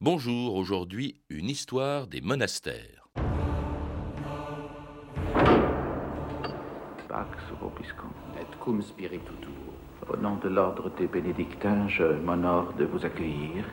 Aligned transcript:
Bonjour, 0.00 0.54
aujourd'hui 0.54 1.16
une 1.28 1.48
histoire 1.48 2.06
des 2.06 2.20
monastères. 2.20 3.08
Pax 7.08 7.36
vobiscum. 7.60 8.12
Et 8.40 8.46
cum 8.62 8.80
spiritu 8.80 9.32
tuo. 9.42 9.50
Au 10.08 10.16
nom 10.16 10.36
de 10.36 10.48
l'ordre 10.50 10.88
des 10.96 11.08
bénédictins, 11.08 11.88
je 11.88 12.04
m'honore 12.04 12.74
de 12.74 12.84
vous 12.84 13.04
accueillir 13.04 13.64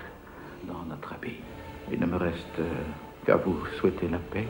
dans 0.64 0.84
notre 0.86 1.14
abbaye. 1.14 1.44
Il 1.92 2.00
ne 2.00 2.08
me 2.08 2.18
reste 2.18 2.60
qu'à 3.24 3.36
vous 3.36 3.64
souhaiter 3.80 4.08
la 4.08 4.18
paix. 4.18 4.48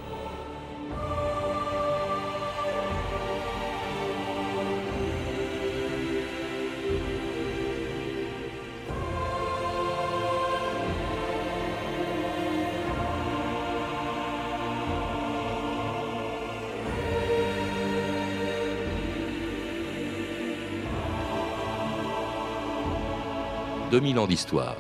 2000 23.92 24.18
ans 24.18 24.28
d'histoire. 24.28 24.76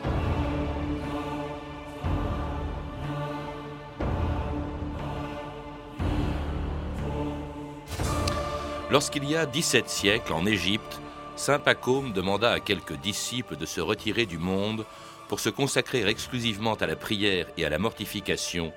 Lorsqu'il 8.89 9.25
y 9.25 9.35
a 9.35 9.45
17 9.45 9.89
siècles, 9.89 10.33
en 10.33 10.45
Égypte, 10.45 10.99
Saint 11.35 11.59
Pacôme 11.59 12.13
demanda 12.13 12.51
à 12.51 12.59
quelques 12.59 12.97
disciples 12.97 13.57
de 13.57 13.65
se 13.65 13.81
retirer 13.81 14.25
du 14.25 14.37
monde 14.37 14.85
pour 15.27 15.39
se 15.39 15.49
consacrer 15.49 16.07
exclusivement 16.07 16.75
à 16.75 16.87
la 16.87 16.95
prière 16.95 17.47
et 17.57 17.65
à 17.65 17.69
la 17.69 17.77
mortification. 17.77 18.73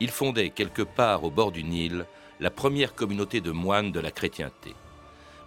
Il 0.00 0.10
fondait 0.10 0.50
quelque 0.50 0.82
part 0.82 1.24
au 1.24 1.30
bord 1.30 1.52
du 1.52 1.64
Nil 1.64 2.04
la 2.40 2.50
première 2.50 2.94
communauté 2.94 3.40
de 3.40 3.52
moines 3.52 3.92
de 3.92 4.00
la 4.00 4.10
chrétienté. 4.10 4.74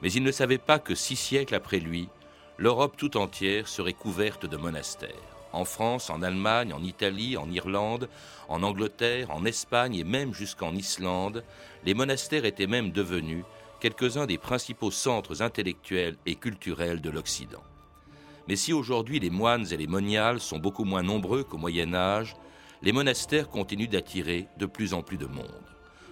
Mais 0.02 0.11
il 0.11 0.23
ne 0.23 0.31
savait 0.31 0.58
pas 0.58 0.80
que 0.80 0.95
six 0.95 1.16
siècles 1.16 1.55
après 1.55 1.80
lui, 1.80 2.09
l'Europe 2.58 2.95
tout 2.98 3.17
entière 3.17 3.67
serait 3.67 3.94
couverte 3.94 4.45
de 4.45 4.58
monastères. 4.58 5.09
En 5.52 5.66
France, 5.66 6.09
en 6.09 6.22
Allemagne, 6.22 6.73
en 6.73 6.84
Italie, 6.84 7.38
en 7.38 7.50
Irlande, 7.50 8.09
en 8.50 8.64
Angleterre, 8.64 9.31
en 9.31 9.45
Espagne 9.45 9.95
et 9.95 10.03
même 10.03 10.34
jusqu'en 10.34 10.73
Islande, 10.76 11.44
les 11.86 11.94
monastères 11.94 12.45
étaient 12.45 12.67
même 12.67 12.92
devenus 12.92 13.44
quelques-uns 13.80 14.26
des 14.26 14.38
principaux 14.38 14.92
centres 14.92 15.42
intellectuels 15.42 16.17
et 16.26 16.36
culturels 16.36 17.02
de 17.02 17.09
l'Occident. 17.09 17.64
Mais 18.48 18.56
si 18.56 18.73
aujourd'hui 18.73 19.20
les 19.20 19.30
moines 19.30 19.66
et 19.72 19.78
les 19.78 19.88
moniales 19.88 20.39
sont 20.39 20.59
beaucoup 20.59 20.86
moins 20.86 21.03
nombreux 21.03 21.44
qu'au 21.44 21.58
Moyen 21.58 21.94
Âge, 21.94 22.36
les 22.81 22.92
monastères 22.92 23.50
continuent 23.50 23.89
d'attirer 23.89 24.48
de 24.58 24.66
plus 24.66 24.94
en 24.94 25.02
plus 25.02 25.17
de 25.17 25.26
monde. 25.26 25.50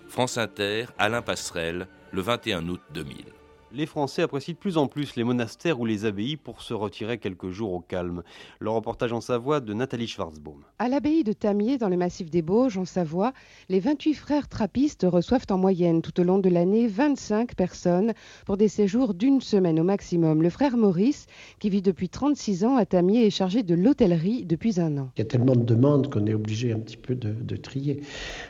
France 0.08 0.38
Inter, 0.38 0.86
Alain 0.98 1.22
Passerelle, 1.22 1.88
le 2.12 2.22
21 2.22 2.68
août 2.70 2.82
2000 2.94 3.26
les 3.74 3.86
Français 3.88 4.22
apprécient 4.22 4.54
de 4.54 4.60
plus 4.60 4.78
en 4.78 4.88
plus 4.88 5.16
les 5.16 5.24
monastères 5.24 5.80
ou 5.80 5.86
les 5.86 6.06
abbayes 6.06 6.38
pour 6.38 6.62
se 6.62 6.74
retirer 6.74 7.18
quelques 7.18 7.50
jours 7.50 7.74
au 7.74 7.80
calme. 7.80 8.22
Le 8.60 8.70
reportage 8.70 9.12
en 9.12 9.22
Savoie 9.22 9.60
de 9.62 9.74
Nathalie 9.74 10.08
Schwarzbaum. 10.08 10.64
À 10.78 10.88
l'abbaye 10.88 11.24
de 11.24 11.34
Tamier, 11.34 11.78
dans 11.78 11.90
le 11.90 11.98
massif 11.98 12.30
des 12.30 12.44
Bauges, 12.44 12.78
en 12.78 12.86
Savoie, 12.86 13.34
les 13.70 13.80
28 13.80 14.14
frères 14.14 14.48
trappistes 14.48 15.06
reçoivent 15.10 15.48
en 15.50 15.58
moyenne 15.58 16.02
tout 16.02 16.20
au 16.22 16.24
long 16.24 16.38
de 16.38 16.50
l'année 16.50 16.88
25 16.88 17.56
personnes 17.56 18.14
pour 18.46 18.58
des 18.58 18.68
séjours 18.68 19.16
d'une 19.16 19.42
semaine 19.42 19.80
au 19.80 19.84
maximum. 19.84 20.44
Le 20.44 20.50
frère 20.50 20.78
Maurice, 20.78 21.26
qui 21.60 21.70
vit 21.70 21.82
depuis 21.82 22.10
36 22.10 22.66
ans 22.66 22.76
à 22.76 22.86
Tamier, 22.86 23.26
est 23.26 23.32
chargé 23.32 23.64
de 23.64 23.74
l'hôtellerie 23.74 24.46
depuis 24.46 24.80
un 24.80 24.98
an. 24.98 25.10
Il 25.18 25.22
y 25.22 25.24
a 25.24 25.26
tellement 25.28 25.56
de 25.56 25.64
demandes 25.64 26.12
qu'on 26.12 26.28
est 26.28 26.34
obligé 26.36 26.74
un 26.74 26.80
petit 26.80 26.98
peu 26.98 27.16
de, 27.16 27.56
trier. 27.56 28.02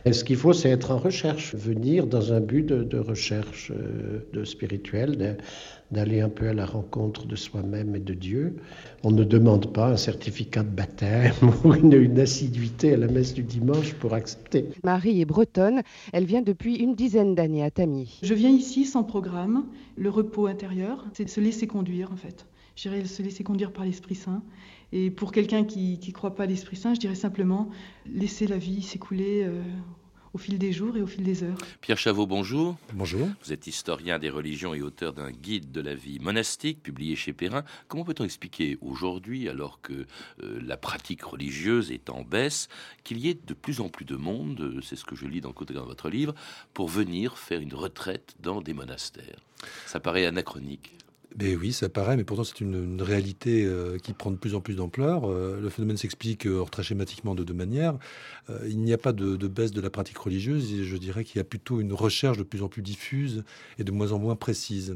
Et 0.05 0.13
ce 0.13 0.23
qu'il 0.23 0.37
faut, 0.37 0.53
c'est 0.53 0.69
être 0.69 0.91
en 0.91 0.97
recherche, 0.97 1.55
venir 1.55 2.07
dans 2.07 2.33
un 2.33 2.39
but 2.39 2.65
de, 2.65 2.97
recherche 2.97 3.71
euh, 3.71 4.25
de 4.33 4.43
spirituelle 5.13 5.37
d'aller 5.93 6.21
un 6.21 6.29
peu 6.29 6.47
à 6.47 6.53
la 6.53 6.65
rencontre 6.65 7.27
de 7.27 7.35
soi-même 7.35 7.95
et 7.95 7.99
de 7.99 8.13
Dieu. 8.13 8.55
On 9.03 9.11
ne 9.11 9.23
demande 9.23 9.71
pas 9.71 9.89
un 9.89 9.97
certificat 9.97 10.63
de 10.63 10.69
baptême 10.69 11.33
ou 11.63 11.73
une, 11.75 12.19
assiduité 12.19 12.93
à 12.93 12.97
la 12.97 13.07
messe 13.07 13.33
du 13.33 13.43
dimanche 13.43 13.93
pour 13.93 14.13
accepter. 14.13 14.69
Marie 14.83 15.21
est 15.21 15.25
bretonne, 15.25 15.81
elle 16.11 16.25
vient 16.25 16.41
depuis 16.41 16.75
une 16.77 16.95
dizaine 16.95 17.35
d'années 17.35 17.63
à 17.63 17.69
Tamy. 17.69 18.19
Je 18.23 18.33
viens 18.33 18.49
ici 18.49 18.85
sans 18.85 19.03
programme. 19.03 19.65
Le 19.95 20.09
repos 20.09 20.47
intérieur, 20.47 21.05
c'est 21.13 21.25
de 21.25 21.29
se 21.29 21.41
laisser 21.41 21.67
conduire 21.67 22.11
en 22.11 22.17
fait. 22.17 22.45
Je 22.75 22.89
dirais 22.89 23.05
se 23.05 23.21
laisser 23.21 23.43
conduire 23.43 23.71
par 23.71 23.85
l'Esprit 23.85 24.15
Saint. 24.15 24.41
Et 24.91 25.11
pour 25.11 25.31
quelqu'un 25.31 25.63
qui 25.63 25.99
ne 26.05 26.11
croit 26.11 26.33
pas 26.33 26.43
à 26.43 26.47
l'Esprit 26.47 26.75
Saint, 26.75 26.95
je 26.95 26.99
dirais 26.99 27.15
simplement 27.15 27.69
laisser 28.07 28.47
la 28.47 28.57
vie 28.57 28.81
s'écouler. 28.81 29.43
Euh, 29.43 29.61
au 30.33 30.37
fil 30.39 30.57
des 30.57 30.73
jours 30.73 30.97
et 30.97 31.01
au 31.01 31.07
fil 31.07 31.23
des 31.23 31.43
heures. 31.43 31.57
Pierre 31.81 31.97
Chavot, 31.97 32.25
bonjour. 32.25 32.75
Bonjour. 32.93 33.29
Vous 33.43 33.53
êtes 33.53 33.67
historien 33.67 34.17
des 34.17 34.29
religions 34.29 34.73
et 34.73 34.81
auteur 34.81 35.13
d'un 35.13 35.31
guide 35.31 35.71
de 35.71 35.79
la 35.79 35.93
vie 35.93 36.19
monastique 36.19 36.81
publié 36.81 37.15
chez 37.15 37.33
Perrin. 37.33 37.63
Comment 37.87 38.03
peut-on 38.03 38.23
expliquer 38.23 38.77
aujourd'hui, 38.81 39.47
alors 39.47 39.79
que 39.81 39.93
euh, 40.41 40.59
la 40.65 40.75
pratique 40.75 41.23
religieuse 41.23 41.91
est 41.91 42.09
en 42.09 42.23
baisse, 42.23 42.67
qu'il 43.03 43.19
y 43.19 43.29
ait 43.29 43.37
de 43.45 43.53
plus 43.53 43.79
en 43.79 43.89
plus 43.89 44.05
de 44.05 44.15
monde, 44.15 44.59
euh, 44.61 44.81
c'est 44.81 44.95
ce 44.95 45.05
que 45.05 45.15
je 45.15 45.27
lis 45.27 45.41
dans, 45.41 45.53
dans 45.53 45.85
votre 45.85 46.09
livre, 46.09 46.33
pour 46.73 46.87
venir 46.87 47.37
faire 47.37 47.61
une 47.61 47.75
retraite 47.75 48.35
dans 48.39 48.61
des 48.61 48.73
monastères? 48.73 49.39
Ça 49.85 49.99
paraît 49.99 50.25
anachronique. 50.25 50.97
Ben 51.35 51.57
oui, 51.59 51.73
ça 51.73 51.89
paraît, 51.89 52.15
mais 52.15 52.23
pourtant 52.23 52.43
c'est 52.43 52.61
une, 52.61 53.01
réalité 53.01 53.65
euh, 53.65 53.97
qui 53.97 54.13
prend 54.13 54.29
de 54.29 54.35
plus 54.35 54.53
en 54.53 54.61
plus 54.61 54.75
d'ampleur. 54.75 55.23
Euh, 55.25 55.59
le 55.59 55.69
phénomène 55.69 55.97
s'explique 55.97 56.45
euh, 56.45 56.63
très 56.65 56.83
schématiquement 56.83 57.33
de 57.33 57.43
deux 57.43 57.55
manières. 57.55 57.97
il 58.67 58.79
n'y 58.79 58.93
a 58.93 58.99
pas 58.99 59.13
de, 59.13 59.35
baisse 59.47 59.71
de 59.71 59.81
la 59.81 59.89
pratique 59.89 60.17
religieuse, 60.17 60.83
je 60.83 60.97
dirais 60.97 61.23
qu'il 61.23 61.37
y 61.37 61.41
a 61.41 61.43
plutôt 61.43 61.79
une 61.79 61.93
recherche 61.93 62.37
de 62.37 62.43
plus 62.43 62.61
en 62.61 62.67
plus 62.67 62.83
diffuse 62.83 63.43
et 63.79 63.83
de 63.83 63.91
moins 63.91 64.11
en 64.11 64.19
moins 64.19 64.35
précise. 64.35 64.95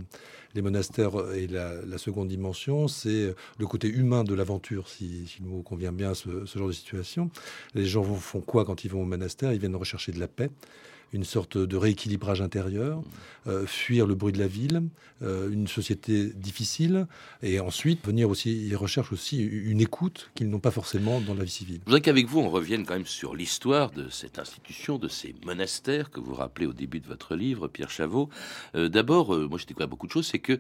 Les 0.56 0.62
monastères 0.62 1.12
et 1.34 1.48
la, 1.48 1.98
seconde 1.98 2.28
dimension, 2.28 2.88
c'est 2.88 3.34
le 3.60 3.68
côté 3.68 3.88
humain 3.88 4.24
de 4.24 4.34
l'aventure, 4.34 4.88
si, 4.88 5.28
si 5.28 5.44
nous 5.44 5.62
convient 5.62 5.92
bien 5.92 6.14
ce, 6.14 6.46
ce 6.46 6.60
genre 6.60 6.68
de 6.68 6.74
situation. 6.74 7.30
Les 7.74 7.86
gens 7.86 8.04
font 8.04 8.42
quoi 8.42 8.66
quand 8.66 8.84
ils 8.84 8.92
vont 8.92 9.02
au 9.02 9.06
monastère? 9.06 9.54
Ils 9.54 9.60
viennent 9.60 9.76
rechercher 9.76 10.12
de 10.12 10.20
la 10.20 10.28
paix 10.28 10.50
une 11.14 11.24
sorte 11.24 11.58
de 11.58 11.78
rééquilibrage 11.78 12.42
intérieur, 12.42 13.02
euh, 13.48 13.66
fuir 13.66 14.06
le 14.08 14.16
bruit 14.16 14.34
de 14.34 14.40
la 14.40 14.48
ville, 14.48 14.84
euh, 15.22 15.50
une 15.50 15.68
société 15.68 16.32
difficile, 16.36 17.08
et 17.42 17.60
ensuite 17.60 18.06
venir 18.06 18.30
aussi, 18.30 18.68
ils 18.68 18.76
recherchent 18.76 19.14
aussi 19.14 19.42
une 19.42 19.80
écoute 19.80 20.32
qu'ils 20.36 20.50
n'ont 20.50 20.60
pas 20.60 20.72
forcément 20.72 21.22
dans 21.22 21.34
la 21.34 21.44
vie 21.44 21.50
civile. 21.50 21.80
Je 21.80 21.86
voudrais 21.86 22.02
qu'avec 22.02 22.28
vous, 22.28 22.40
on 22.40 22.50
revienne 22.50 22.86
quand 22.86 22.96
même 22.96 23.06
sur 23.06 23.36
l'histoire 23.36 23.92
de 23.92 24.10
cette 24.10 24.38
institution, 24.38 24.98
de 24.98 25.08
ces 25.08 25.34
monastères 25.46 26.12
que 26.12 26.20
vous 26.20 26.34
rappelez 26.34 26.66
au 26.66 26.74
début 26.74 27.00
de 27.00 27.08
votre 27.08 27.36
livre, 27.36 27.68
Pierre 27.68 27.90
Chavot. 27.90 28.30
Euh, 28.76 28.90
d'abord, 28.90 29.36
moi 29.50 29.58
j'ai 29.58 29.66
découvert 29.66 29.88
beaucoup 29.88 30.08
de 30.08 30.12
choses, 30.12 30.28
c'est 30.38 30.42
que 30.42 30.60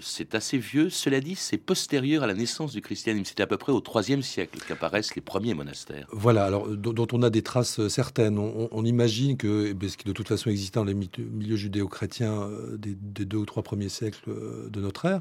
c'est 0.00 0.34
assez 0.34 0.58
vieux, 0.58 0.88
cela 0.88 1.20
dit, 1.20 1.34
c'est 1.34 1.58
postérieur 1.58 2.22
à 2.22 2.26
la 2.26 2.34
naissance 2.34 2.72
du 2.72 2.80
christianisme. 2.80 3.26
C'était 3.26 3.42
à 3.42 3.46
peu 3.46 3.58
près 3.58 3.72
au 3.72 3.82
IIIe 3.82 4.22
siècle 4.22 4.58
qu'apparaissent 4.66 5.14
les 5.14 5.20
premiers 5.20 5.54
monastères. 5.54 6.06
Voilà, 6.12 6.44
alors 6.44 6.68
dont 6.68 7.06
on 7.12 7.22
a 7.22 7.30
des 7.30 7.42
traces 7.42 7.86
certaines. 7.88 8.38
On, 8.38 8.84
imagine 8.84 9.36
que 9.36 9.74
eh 9.82 9.88
ce 9.88 9.96
qui 9.96 10.04
de 10.04 10.12
toute 10.12 10.28
façon 10.28 10.50
existait 10.50 10.78
dans 10.78 10.84
les 10.84 10.94
milieux 10.94 11.56
judéo-chrétiens 11.56 12.42
euh, 12.42 12.76
des, 12.78 12.94
deux 13.24 13.36
ou 13.36 13.44
trois 13.44 13.62
premiers 13.62 13.88
siècles 13.88 14.30
euh, 14.30 14.68
de 14.70 14.80
notre 14.80 15.04
ère, 15.04 15.20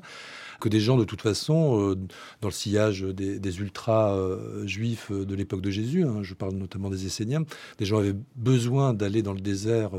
que 0.62 0.70
des 0.70 0.80
gens 0.80 0.98
de 0.98 1.04
toute 1.04 1.22
façon, 1.22 1.92
euh, 1.92 1.96
dans 2.42 2.48
le 2.48 2.54
sillage 2.54 3.02
des, 3.02 3.60
ultra-juifs 3.60 5.12
de 5.12 5.36
l'époque 5.36 5.62
de 5.62 5.72
Jésus, 5.72 6.04
hein, 6.04 6.22
je 6.22 6.34
parle 6.34 6.54
notamment 6.54 6.90
des 6.90 7.06
Esséniens, 7.06 7.44
des 7.78 7.86
gens 7.86 7.98
avaient 7.98 8.16
besoin 8.36 8.94
d'aller 8.94 9.22
dans 9.22 9.34
le 9.34 9.42
désert, 9.42 9.92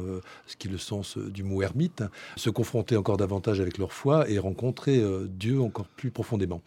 ce 0.47 0.57
qui 0.57 0.69
est 0.69 0.71
le 0.71 0.79
sens 0.79 1.19
du 1.19 1.43
mot 1.43 1.61
ermite, 1.63 2.05
se 2.37 2.51
confronter 2.51 2.97
encore 2.97 3.17
davantage 3.17 3.61
avec 3.61 3.79
leur 3.79 3.93
foi 3.99 4.31
et 4.31 4.39
rencontrer 4.39 5.03
Dieu 5.29 5.61
encore 5.61 5.89
plus 5.89 6.11
profondément. 6.11 6.63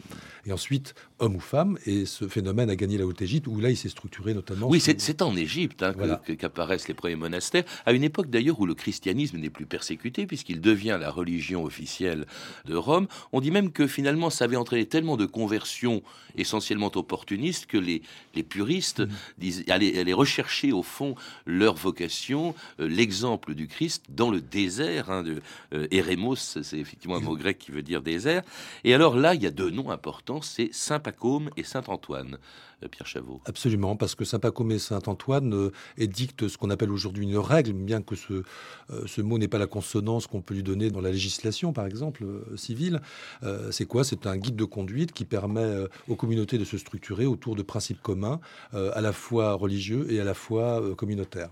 Et 0.45 0.51
ensuite, 0.51 0.95
homme 1.19 1.35
ou 1.35 1.39
femme, 1.39 1.77
et 1.85 2.05
ce 2.05 2.27
phénomène 2.27 2.69
a 2.69 2.75
gagné 2.75 2.97
la 2.97 3.05
Haute-Égypte, 3.05 3.47
où 3.47 3.59
là 3.59 3.69
il 3.69 3.77
s'est 3.77 3.89
structuré 3.89 4.33
notamment. 4.33 4.67
Oui, 4.67 4.79
c'est 4.81 5.21
en 5.21 5.35
Égypte 5.35 5.83
hein, 5.83 5.93
qu'apparaissent 6.37 6.87
les 6.87 6.93
premiers 6.93 7.16
monastères, 7.16 7.63
à 7.85 7.93
une 7.93 8.03
époque 8.03 8.29
d'ailleurs 8.29 8.59
où 8.59 8.66
le 8.66 8.73
christianisme 8.73 9.37
n'est 9.37 9.49
plus 9.49 9.66
persécuté, 9.66 10.25
puisqu'il 10.25 10.61
devient 10.61 10.97
la 10.99 11.11
religion 11.11 11.63
officielle 11.63 12.25
de 12.66 12.75
Rome. 12.75 13.07
On 13.31 13.39
dit 13.39 13.51
même 13.51 13.72
que 13.72 13.87
finalement 13.87 14.29
ça 14.29 14.45
avait 14.45 14.55
entraîné 14.55 14.85
tellement 14.85 15.16
de 15.16 15.25
conversions 15.25 16.01
essentiellement 16.35 16.91
opportunistes 16.95 17.67
que 17.67 17.77
les, 17.77 18.01
les 18.35 18.43
puristes 18.43 19.01
mmh. 19.01 19.72
allaient, 19.72 20.13
rechercher 20.13 20.72
au 20.72 20.84
fond 20.84 21.16
leur 21.45 21.75
vocation, 21.75 22.55
euh, 22.79 22.87
l'exemple 22.87 23.53
du 23.53 23.67
Christ 23.67 24.05
dans 24.09 24.29
le 24.29 24.41
désert. 24.41 25.09
Hein, 25.09 25.23
de, 25.23 25.41
euh, 25.73 25.87
c'est 26.35 26.79
effectivement 26.79 27.21
mot 27.22 27.35
grec 27.35 27.58
qui 27.58 27.72
veut 27.72 27.84
dire 27.84 28.02
désert. 28.02 28.44
Et 28.84 28.94
alors 28.94 29.16
là, 29.16 29.35
il 29.35 29.41
y 29.41 29.47
a 29.47 29.52
deux 29.52 29.70
noms 29.70 29.91
importants, 29.91 30.41
c'est 30.41 30.70
Saint 30.72 31.00
Pacôme 31.00 31.50
et 31.58 31.64
Saint 31.64 31.84
Antoine. 31.88 32.38
Euh, 32.84 32.88
Pierre 32.88 33.08
Chavot. 33.08 33.41
Absolument, 33.46 33.96
parce 33.96 34.16
que 34.16 34.26
Saint 34.26 34.40
Pacôme 34.40 34.72
et 34.72 34.79
Saint 34.79 35.02
Antoine 35.06 35.53
euh, 35.53 35.72
édictent 35.97 36.47
ce 36.47 36.58
qu'on 36.58 36.70
appelle 36.70 36.91
aujourd'hui 36.91 37.26
une 37.26 37.38
règle, 37.38 37.73
bien 37.73 38.02
que 38.02 38.16
ce, 38.16 38.44
ce 39.06 39.22
mot 39.22 39.38
n'est 39.38 39.47
pas 39.47 39.58
la 39.58 39.68
consonance 39.68 40.28
qu'on 40.28 40.41
peut 40.41 40.53
lui 40.53 40.64
donner 40.64 40.90
dans 40.90 41.02
la 41.02 41.12
législation, 41.12 41.73
par 41.73 41.85
exemple, 41.85 42.26
civile. 42.56 43.00
c'est 43.72 43.85
quoi? 43.85 44.03
C'est 44.03 44.28
un 44.28 44.38
guide 44.38 44.56
de 44.56 44.66
conduite 44.66 45.12
qui 45.12 45.26
permet 45.26 45.85
aux 46.08 46.16
communautés 46.16 46.58
de 46.58 46.66
se 46.66 46.78
structurer 46.78 47.26
autour 47.26 47.56
de 47.56 47.62
principes 47.62 48.02
communs, 48.02 48.40
à 48.73 49.02
la 49.02 49.14
fois 49.14 49.53
religieux 49.53 50.08
et 50.12 50.20
à 50.20 50.23
la 50.23 50.34
fois 50.34 50.82
communautaires. 50.96 51.52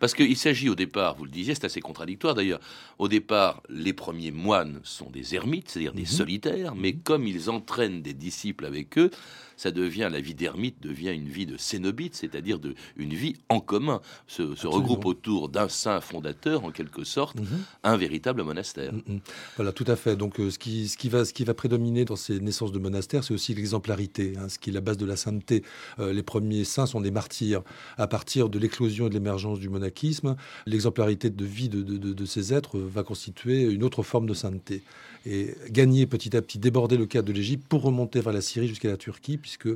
Parce 0.00 0.14
qu'il 0.14 0.36
s'agit 0.36 0.68
au 0.68 0.74
départ, 0.74 1.14
vous 1.16 1.24
le 1.24 1.30
disiez, 1.30 1.54
c'est 1.54 1.64
assez 1.64 1.80
contradictoire 1.80 2.34
d'ailleurs, 2.34 2.60
au 2.98 3.08
départ, 3.08 3.62
les 3.68 3.92
premiers 3.92 4.30
moines 4.30 4.80
sont 4.84 5.10
des 5.10 5.34
ermites, 5.34 5.70
c'est-à-dire 5.70 5.92
des 5.92 6.02
mhm. 6.02 6.06
solitaires, 6.06 6.74
mais 6.74 6.94
comme 6.94 7.26
ils 7.26 7.50
entraînent 7.50 8.02
des 8.02 8.14
disciples 8.14 8.64
avec 8.64 8.98
eux, 8.98 9.10
ça 9.56 9.70
devient 9.70 10.08
la 10.10 10.20
vie 10.20 10.34
d'ermite 10.34 10.82
devient 10.82 11.12
une 11.12 11.28
vie 11.28 11.46
de 11.46 11.56
cénobite, 11.56 12.14
c'est-à-dire 12.14 12.58
de 12.58 12.74
une 12.96 13.14
vie 13.14 13.36
en 13.48 13.60
commun. 13.60 14.00
Se, 14.26 14.54
se 14.54 14.66
regroupe 14.66 15.04
autour 15.06 15.48
d'un 15.48 15.68
saint 15.68 16.00
fondateur, 16.00 16.64
en 16.64 16.70
quelque 16.70 17.04
sorte, 17.04 17.38
mhm. 17.38 17.46
un 17.82 17.96
véritable 17.96 18.42
monastère. 18.42 18.92
Mhm. 18.92 19.20
Voilà, 19.56 19.72
tout 19.72 19.84
à 19.86 19.96
fait. 19.96 20.16
Donc, 20.16 20.40
euh, 20.40 20.50
ce 20.50 20.58
qui, 20.58 20.88
ce 20.88 20.96
qui 20.96 21.08
va, 21.08 21.24
ce 21.24 21.32
qui 21.32 21.44
va 21.44 21.54
prédominer 21.54 22.04
dans 22.04 22.16
ces 22.16 22.40
naissances 22.40 22.72
de 22.72 22.78
monastères, 22.78 23.24
c'est 23.24 23.34
aussi 23.34 23.54
l'exemplarité, 23.54 24.34
hein, 24.38 24.48
ce 24.48 24.58
qui 24.58 24.70
est 24.70 24.72
la 24.72 24.80
base 24.80 24.96
de 24.96 25.06
la 25.06 25.16
sainteté. 25.16 25.62
Euh, 25.98 26.12
les 26.12 26.22
premiers 26.22 26.64
saints 26.64 26.86
sont 26.86 27.00
des 27.00 27.10
martyrs. 27.10 27.62
À 27.96 28.06
partir 28.06 28.48
de 28.48 28.58
l'éclosion 28.58 29.06
et 29.06 29.08
de 29.08 29.14
l'émergence 29.14 29.58
du 29.58 29.68
monachisme, 29.68 30.36
l'exemplarité 30.66 31.30
de 31.30 31.44
vie 31.44 31.68
de, 31.68 31.82
de, 31.82 32.12
de 32.12 32.24
ces 32.24 32.52
êtres 32.52 32.78
va 32.78 33.02
constituer 33.02 33.62
une 33.62 33.82
autre 33.82 34.02
forme 34.02 34.26
de 34.26 34.34
sainteté 34.34 34.82
et 35.26 35.54
gagner 35.70 36.06
petit 36.06 36.36
à 36.36 36.42
petit, 36.42 36.58
déborder 36.58 36.96
le 36.96 37.06
cadre 37.06 37.28
de 37.28 37.32
l'Égypte 37.32 37.66
pour 37.68 37.82
remonter 37.82 38.20
vers 38.20 38.32
la 38.32 38.40
Syrie 38.40 38.68
jusqu'à 38.68 38.88
la 38.88 38.96
Turquie, 38.96 39.38
puisque 39.38 39.68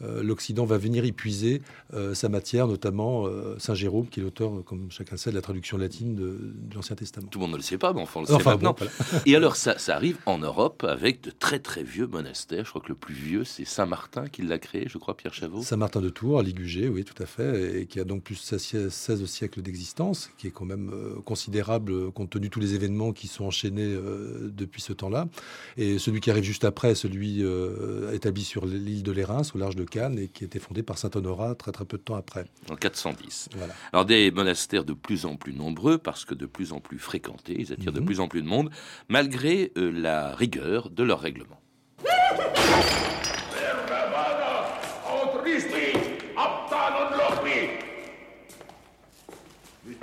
l'Occident 0.00 0.64
va 0.64 0.78
venir 0.78 1.04
épuiser 1.04 1.62
euh, 1.94 2.14
sa 2.14 2.28
matière, 2.28 2.66
notamment 2.66 3.26
euh, 3.26 3.56
Saint 3.58 3.74
Jérôme, 3.74 4.08
qui 4.08 4.20
est 4.20 4.22
l'auteur, 4.22 4.52
comme 4.64 4.90
chacun 4.90 5.16
sait, 5.16 5.30
de 5.30 5.34
la 5.34 5.42
traduction 5.42 5.78
latine 5.78 6.14
de, 6.14 6.54
l'Ancien 6.74 6.96
Testament. 6.96 7.28
Tout 7.28 7.38
le 7.38 7.44
monde 7.44 7.52
ne 7.52 7.56
le 7.56 7.62
sait 7.62 7.78
pas, 7.78 7.92
mais 7.92 8.02
enfin, 8.02 8.20
on 8.20 8.22
le 8.22 8.26
sait 8.26 8.44
maintenant. 8.44 8.76
Et 9.24 9.34
alors, 9.36 9.56
ça, 9.56 9.78
ça, 9.78 9.96
arrive 9.96 10.18
en 10.26 10.38
Europe 10.38 10.84
avec 10.84 11.22
de 11.22 11.30
très 11.30 11.58
très 11.58 11.82
vieux 11.82 12.06
monastères. 12.06 12.64
Je 12.64 12.70
crois 12.70 12.82
que 12.82 12.88
le 12.88 12.94
plus 12.94 13.14
vieux, 13.14 13.44
c'est 13.44 13.64
Saint 13.64 13.86
Martin 13.86 14.28
qui 14.28 14.42
l'a 14.42 14.58
créé, 14.58 14.86
je 14.88 14.98
crois, 14.98 15.16
Pierre 15.16 15.34
Chavot. 15.34 15.62
Saint 15.62 15.76
Martin 15.76 16.00
de 16.00 16.10
Tours, 16.10 16.38
à 16.38 16.42
Ligugé, 16.42 16.88
oui, 16.88 17.04
tout 17.04 17.20
à 17.22 17.26
fait, 17.26 17.80
et 17.80 17.86
qui 17.86 18.00
a 18.00 18.04
donc 18.04 18.22
plus 18.22 18.50
de 18.50 18.58
16 18.58 19.24
siècles 19.24 19.62
d'existence, 19.62 20.30
qui 20.36 20.48
est 20.48 20.50
quand 20.50 20.64
même 20.64 20.92
considérable 21.24 22.10
compte 22.12 22.30
tenu 22.30 22.46
de 22.46 22.50
tous 22.50 22.60
les 22.60 22.74
événements 22.74 23.12
qui 23.12 23.28
sont 23.28 23.44
enchaînés 23.44 23.96
depuis 24.42 24.82
ce 24.82 24.92
temps-là. 24.92 25.28
Et 25.76 25.98
celui 25.98 26.20
qui 26.20 26.30
arrive 26.30 26.44
juste 26.44 26.64
après, 26.64 26.94
celui 26.94 27.42
euh, 27.42 28.12
établi 28.12 28.44
sur 28.44 28.66
l'île 28.66 29.02
de 29.02 29.12
l'Érins, 29.12 29.42
au 29.54 29.58
large 29.58 29.76
de 29.76 29.84
Cannes, 29.86 30.18
et 30.18 30.28
qui 30.28 30.44
a 30.44 30.46
été 30.46 30.58
fondé 30.58 30.82
par 30.82 30.98
saint 30.98 31.10
Honorat 31.14 31.54
très 31.54 31.72
très 31.72 31.84
peu 31.84 31.96
de 31.98 32.02
temps 32.02 32.16
après. 32.16 32.44
En 32.70 32.76
410. 32.76 33.48
Alors 33.92 34.04
des 34.04 34.30
monastères 34.30 34.84
de 34.84 34.92
plus 34.92 35.26
en 35.26 35.36
plus 35.36 35.52
nombreux, 35.52 35.98
parce 35.98 36.24
que 36.24 36.34
de 36.34 36.46
plus 36.46 36.72
en 36.72 36.80
plus 36.80 36.98
fréquentés, 36.98 37.56
ils 37.58 37.72
attirent 37.72 37.92
de 37.92 38.00
mhm. 38.00 38.06
plus 38.06 38.20
en 38.20 38.28
plus 38.28 38.42
de 38.42 38.48
monde, 38.48 38.70
malgré 39.08 39.72
euh, 39.78 39.90
la 39.90 40.34
rigueur 40.34 40.90
de 40.90 41.02
leur 41.02 41.20
règlement. 41.20 41.60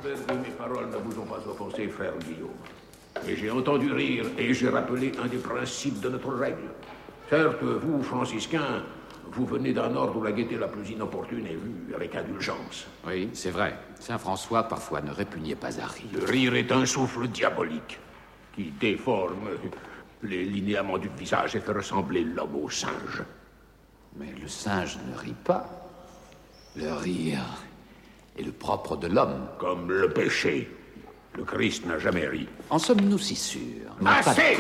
J'espère 0.05 0.25
que 0.27 0.47
mes 0.47 0.53
paroles 0.55 0.89
ne 0.89 0.97
vous 0.97 1.21
ont 1.21 1.25
pas 1.25 1.41
offensé, 1.47 1.87
frère 1.87 2.13
Guillaume. 2.19 2.49
Et 3.27 3.35
j'ai 3.35 3.49
entendu 3.49 3.91
rire 3.91 4.25
et 4.37 4.53
j'ai 4.53 4.69
rappelé 4.69 5.11
un 5.23 5.27
des 5.27 5.37
principes 5.37 5.99
de 6.01 6.09
notre 6.09 6.33
règle. 6.33 6.69
Certes, 7.29 7.63
vous, 7.63 8.03
franciscains, 8.03 8.83
vous 9.33 9.45
venez 9.45 9.73
d'un 9.73 9.95
ordre 9.95 10.17
où 10.17 10.23
la 10.23 10.31
gaieté 10.31 10.57
la 10.57 10.67
plus 10.67 10.89
inopportune 10.91 11.45
est 11.47 11.55
vue 11.55 11.93
avec 11.95 12.15
indulgence. 12.15 12.87
Oui, 13.07 13.29
c'est 13.33 13.49
vrai. 13.49 13.75
Saint 13.99 14.17
François, 14.17 14.63
parfois, 14.63 15.01
ne 15.01 15.11
répugnait 15.11 15.55
pas 15.55 15.79
à 15.79 15.87
rire. 15.87 16.05
Le 16.13 16.23
rire 16.25 16.55
est 16.55 16.71
un 16.71 16.85
souffle 16.85 17.27
diabolique 17.27 17.99
qui 18.55 18.71
déforme 18.79 19.49
les 20.21 20.45
linéaments 20.45 20.99
du 20.99 21.09
visage 21.17 21.55
et 21.55 21.59
fait 21.59 21.71
ressembler 21.71 22.23
l'homme 22.23 22.55
au 22.63 22.69
singe. 22.69 23.23
Mais 24.17 24.31
le 24.39 24.47
singe 24.47 24.97
ne 25.09 25.17
rit 25.17 25.35
pas. 25.43 25.67
Le 26.75 26.93
rire 26.93 27.43
est 28.37 28.43
le 28.43 28.51
propre 28.51 28.95
de 28.95 29.07
l'homme. 29.07 29.47
Comme 29.57 29.91
le 29.91 30.09
péché. 30.09 30.69
Le 31.35 31.43
Christ 31.43 31.87
n'a 31.87 31.97
jamais 31.97 32.27
ri. 32.27 32.47
En 32.69 32.77
sommes-nous 32.77 33.17
si 33.17 33.35
sûrs? 33.35 33.95
Assez 34.05 34.55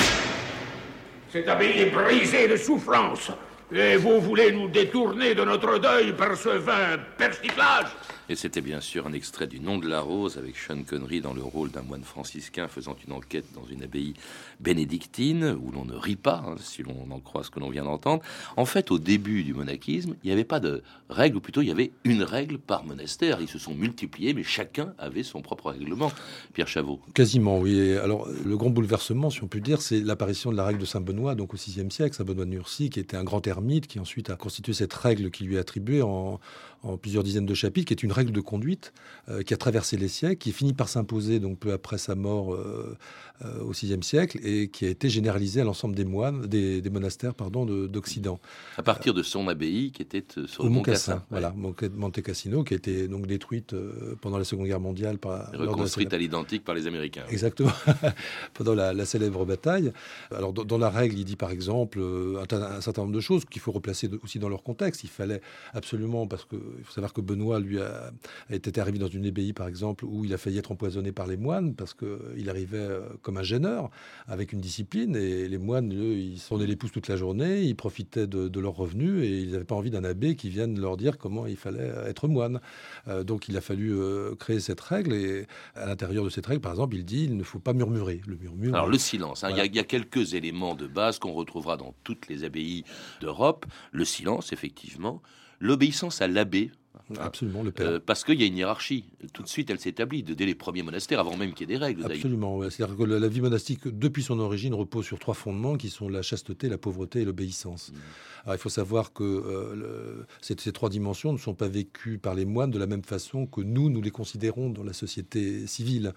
Cette 1.31 1.47
abbaye 1.47 1.81
est 1.81 1.91
brisée 1.91 2.47
de 2.47 2.57
souffrance. 2.57 3.31
Et 3.71 3.97
vous 3.97 4.19
voulez 4.19 4.51
nous 4.51 4.67
détourner 4.67 5.35
de 5.35 5.43
notre 5.43 5.79
deuil 5.79 6.13
par 6.13 6.35
ce 6.35 6.49
vain 6.49 6.97
persiflage 7.17 7.87
et 8.29 8.35
c'était 8.35 8.61
bien 8.61 8.79
sûr 8.79 9.05
un 9.05 9.13
extrait 9.13 9.47
du 9.47 9.59
Nom 9.59 9.77
de 9.77 9.87
la 9.87 9.99
Rose 9.99 10.37
avec 10.37 10.55
Sean 10.55 10.81
Connery 10.83 11.19
dans 11.19 11.33
le 11.33 11.43
rôle 11.43 11.71
d'un 11.71 11.81
moine 11.81 12.03
franciscain 12.03 12.69
faisant 12.69 12.95
une 13.05 13.13
enquête 13.13 13.45
dans 13.53 13.65
une 13.65 13.83
abbaye 13.83 14.13
bénédictine 14.61 15.57
où 15.61 15.71
l'on 15.71 15.83
ne 15.83 15.93
rit 15.93 16.15
pas, 16.15 16.41
hein, 16.47 16.55
si 16.57 16.83
l'on 16.83 17.11
en 17.11 17.19
croit 17.19 17.43
ce 17.43 17.49
que 17.49 17.59
l'on 17.59 17.69
vient 17.69 17.83
d'entendre. 17.83 18.23
En 18.55 18.65
fait, 18.65 18.91
au 18.91 18.97
début 18.97 19.43
du 19.43 19.53
monachisme, 19.53 20.15
il 20.23 20.27
n'y 20.27 20.31
avait 20.31 20.45
pas 20.45 20.61
de 20.61 20.83
règle, 21.09 21.37
ou 21.37 21.41
plutôt 21.41 21.61
il 21.61 21.67
y 21.67 21.71
avait 21.71 21.91
une 22.05 22.23
règle 22.23 22.59
par 22.59 22.85
monastère. 22.85 23.41
Ils 23.41 23.49
se 23.49 23.59
sont 23.59 23.73
multipliés, 23.73 24.33
mais 24.33 24.43
chacun 24.43 24.93
avait 24.97 25.23
son 25.23 25.41
propre 25.41 25.71
règlement. 25.71 26.11
Pierre 26.53 26.69
Chavot. 26.69 27.01
Quasiment, 27.13 27.59
oui. 27.59 27.97
Alors, 27.97 28.27
le 28.45 28.55
grand 28.55 28.69
bouleversement, 28.69 29.31
si 29.31 29.43
on 29.43 29.47
peut 29.47 29.59
dire, 29.59 29.81
c'est 29.81 29.99
l'apparition 29.99 30.49
de 30.51 30.55
la 30.55 30.65
règle 30.65 30.79
de 30.79 30.85
Saint 30.85 31.01
Benoît, 31.01 31.35
donc 31.35 31.53
au 31.53 31.57
VIe 31.57 31.91
siècle, 31.91 32.15
Saint 32.15 32.23
Benoît 32.23 32.45
de 32.45 32.51
Nursie, 32.51 32.89
qui 32.89 33.01
était 33.01 33.17
un 33.17 33.23
grand 33.25 33.45
qui 33.87 33.99
ensuite 33.99 34.29
a 34.29 34.35
constitué 34.35 34.73
cette 34.73 34.93
règle 34.93 35.31
qui 35.31 35.43
lui 35.43 35.55
est 35.55 35.59
attribuée 35.59 36.01
en, 36.01 36.39
en 36.83 36.97
plusieurs 36.97 37.23
dizaines 37.23 37.45
de 37.45 37.53
chapitres, 37.53 37.87
qui 37.87 37.93
est 37.93 38.03
une 38.03 38.11
règle 38.11 38.31
de 38.31 38.41
conduite 38.41 38.93
euh, 39.29 39.41
qui 39.41 39.53
a 39.53 39.57
traversé 39.57 39.95
les 39.95 40.09
siècles, 40.09 40.37
qui 40.37 40.51
finit 40.51 40.73
par 40.73 40.89
s'imposer 40.89 41.39
donc 41.39 41.57
peu 41.57 41.71
après 41.71 41.97
sa 41.97 42.13
mort 42.13 42.53
euh, 42.53 42.97
euh, 43.45 43.61
au 43.61 43.71
VIe 43.71 43.97
siècle 44.01 44.39
et 44.43 44.67
qui 44.67 44.85
a 44.85 44.89
été 44.89 45.09
généralisée 45.09 45.61
à 45.61 45.63
l'ensemble 45.63 45.95
des 45.95 46.03
moines, 46.03 46.45
des, 46.45 46.81
monastères 46.91 47.33
pardon 47.33 47.65
d'Occident. 47.65 48.39
À 48.77 48.83
partir 48.83 49.13
de 49.13 49.23
son 49.23 49.47
abbaye 49.47 49.91
qui 49.91 50.01
était 50.01 50.23
sur 50.45 50.63
le 50.63 50.69
Mont 50.69 50.81
Cassin, 50.81 51.23
voilà, 51.31 51.53
Monte 51.55 52.21
Cassino, 52.21 52.63
qui 52.63 52.73
a 52.73 52.77
été 52.77 53.07
donc 53.07 53.25
détruite 53.25 53.73
pendant 54.21 54.37
la 54.37 54.43
Seconde 54.43 54.67
Guerre 54.67 54.79
mondiale 54.79 55.17
par 55.17 55.51
reconstruite 55.53 56.13
à 56.13 56.17
l'identique 56.17 56.63
par 56.63 56.75
les 56.75 56.85
Américains. 56.85 57.23
Exactement, 57.29 57.71
pendant 58.53 58.75
la, 58.75 59.05
célèbre 59.05 59.45
bataille. 59.45 59.91
Alors 60.31 60.53
dans, 60.53 60.77
la 60.77 60.89
règle, 60.89 61.17
il 61.17 61.25
dit 61.25 61.35
par 61.35 61.51
exemple 61.51 61.99
un, 61.99 62.61
un 62.61 62.81
certain 62.81 63.03
nombre 63.03 63.15
de 63.15 63.21
choses 63.21 63.45
qu'il 63.45 63.61
faut 63.61 63.71
replacer 63.71 64.09
aussi 64.23 64.37
dans 64.37 64.49
leur 64.49 64.63
contexte. 64.63 65.03
Il 65.03 65.09
fallait 65.09 65.41
absolument 65.73 66.27
parce 66.27 66.45
que 66.45 66.57
il 66.77 66.83
faut 66.83 66.91
savoir 66.91 67.13
que 67.13 67.21
Benoît, 67.21 67.59
lui, 67.59 67.79
a, 67.79 68.11
été 68.49 68.79
arrivé 68.79 68.99
dans 68.99 69.07
une 69.07 69.25
abbaye, 69.25 69.53
par 69.53 69.67
exemple, 69.67 70.05
où 70.05 70.25
il 70.25 70.33
a 70.33 70.37
failli 70.37 70.57
être 70.57 70.71
empoisonné 70.71 71.11
par 71.11 71.27
les 71.27 71.37
moines, 71.37 71.75
parce 71.75 71.93
qu'il 71.93 72.49
arrivait 72.49 72.77
euh, 72.77 73.01
comme 73.21 73.37
un 73.37 73.43
gêneur, 73.43 73.89
avec 74.27 74.53
une 74.53 74.61
discipline, 74.61 75.15
et 75.15 75.47
les 75.47 75.57
moines, 75.57 75.93
eux, 75.93 76.13
ils 76.13 76.39
sonnaient 76.39 76.67
les 76.67 76.75
pouces 76.75 76.91
toute 76.91 77.07
la 77.07 77.17
journée, 77.17 77.61
ils 77.63 77.75
profitaient 77.75 78.27
de, 78.27 78.59
leurs 78.59 78.75
revenus, 78.75 79.23
et 79.23 79.41
ils 79.41 79.51
n'avaient 79.51 79.63
pas 79.63 79.75
envie 79.75 79.91
d'un 79.91 80.03
abbé 80.03 80.35
qui 80.35 80.49
vienne 80.49 80.79
leur 80.79 80.97
dire 80.97 81.17
comment 81.17 81.45
il 81.45 81.57
fallait 81.57 81.91
être 82.05 82.27
moine. 82.27 82.61
Euh, 83.07 83.23
donc 83.23 83.47
il 83.49 83.57
a 83.57 83.61
fallu 83.61 83.93
euh, 83.93 84.35
créer 84.35 84.59
cette 84.59 84.81
règle, 84.81 85.13
et 85.13 85.47
à 85.75 85.85
l'intérieur 85.85 86.23
de 86.23 86.29
cette 86.29 86.45
règle, 86.45 86.61
par 86.61 86.71
exemple, 86.71 86.95
il 86.95 87.05
dit 87.05 87.25
il 87.25 87.37
ne 87.37 87.43
faut 87.43 87.59
pas 87.59 87.73
murmurer. 87.73 88.21
Le 88.27 88.37
murmure. 88.37 88.75
Alors 88.75 88.87
le 88.87 88.97
silence, 88.97 89.43
hein, 89.43 89.49
il 89.51 89.75
y, 89.75 89.79
a 89.79 89.83
quelques 89.83 90.33
éléments 90.33 90.75
de 90.75 90.87
base 90.87 91.19
qu'on 91.19 91.33
retrouvera 91.33 91.77
dans 91.77 91.93
toutes 92.03 92.27
les 92.27 92.43
abbayes 92.43 92.83
d'Europe. 93.21 93.65
Le 93.91 94.05
silence, 94.05 94.53
effectivement 94.53 95.21
l'obéissance 95.63 96.21
à 96.21 96.27
l'abbé. 96.27 96.71
Absolument, 97.19 97.63
le 97.63 97.71
père. 97.71 97.87
Euh, 97.87 97.99
parce 98.03 98.23
qu'il 98.23 98.39
y 98.39 98.43
a 98.43 98.45
une 98.45 98.57
hiérarchie. 98.57 99.05
Tout 99.33 99.43
de 99.43 99.47
suite, 99.47 99.69
elle 99.69 99.79
s'établit 99.79 100.23
dès 100.23 100.45
les 100.45 100.55
premiers 100.55 100.83
monastères, 100.83 101.19
avant 101.19 101.35
même 101.35 101.53
qu'il 101.53 101.69
y 101.69 101.73
ait 101.73 101.77
des 101.77 101.83
règles. 101.83 102.05
Absolument. 102.05 102.61
C'est-à-dire 102.69 102.95
que 102.95 103.03
la, 103.03 103.27
vie 103.27 103.41
monastique, 103.41 103.87
depuis 103.87 104.23
son 104.23 104.39
origine, 104.39 104.73
repose 104.73 105.05
sur 105.05 105.19
trois 105.19 105.33
fondements 105.33 105.75
qui 105.75 105.89
sont 105.89 106.09
la 106.09 106.21
chasteté, 106.21 106.69
la 106.69 106.77
pauvreté 106.77 107.21
et 107.21 107.25
l'obéissance. 107.25 107.91
Mmh. 107.91 107.97
Alors, 108.43 108.55
il 108.55 108.59
faut 108.59 108.69
savoir 108.69 109.13
que 109.13 109.23
euh, 109.23 110.25
ces, 110.41 110.55
trois 110.73 110.89
dimensions 110.89 111.31
ne 111.31 111.37
sont 111.37 111.53
pas 111.53 111.69
vécues 111.69 112.17
par 112.17 112.35
les 112.35 112.43
moines 112.43 112.71
de 112.71 112.79
la 112.79 112.87
même 112.87 113.03
façon 113.03 113.45
que 113.45 113.61
nous, 113.61 113.89
nous 113.89 114.01
les 114.01 114.11
considérons 114.11 114.69
dans 114.69 114.83
la 114.83 114.91
société 114.91 115.65
civile. 115.65 116.13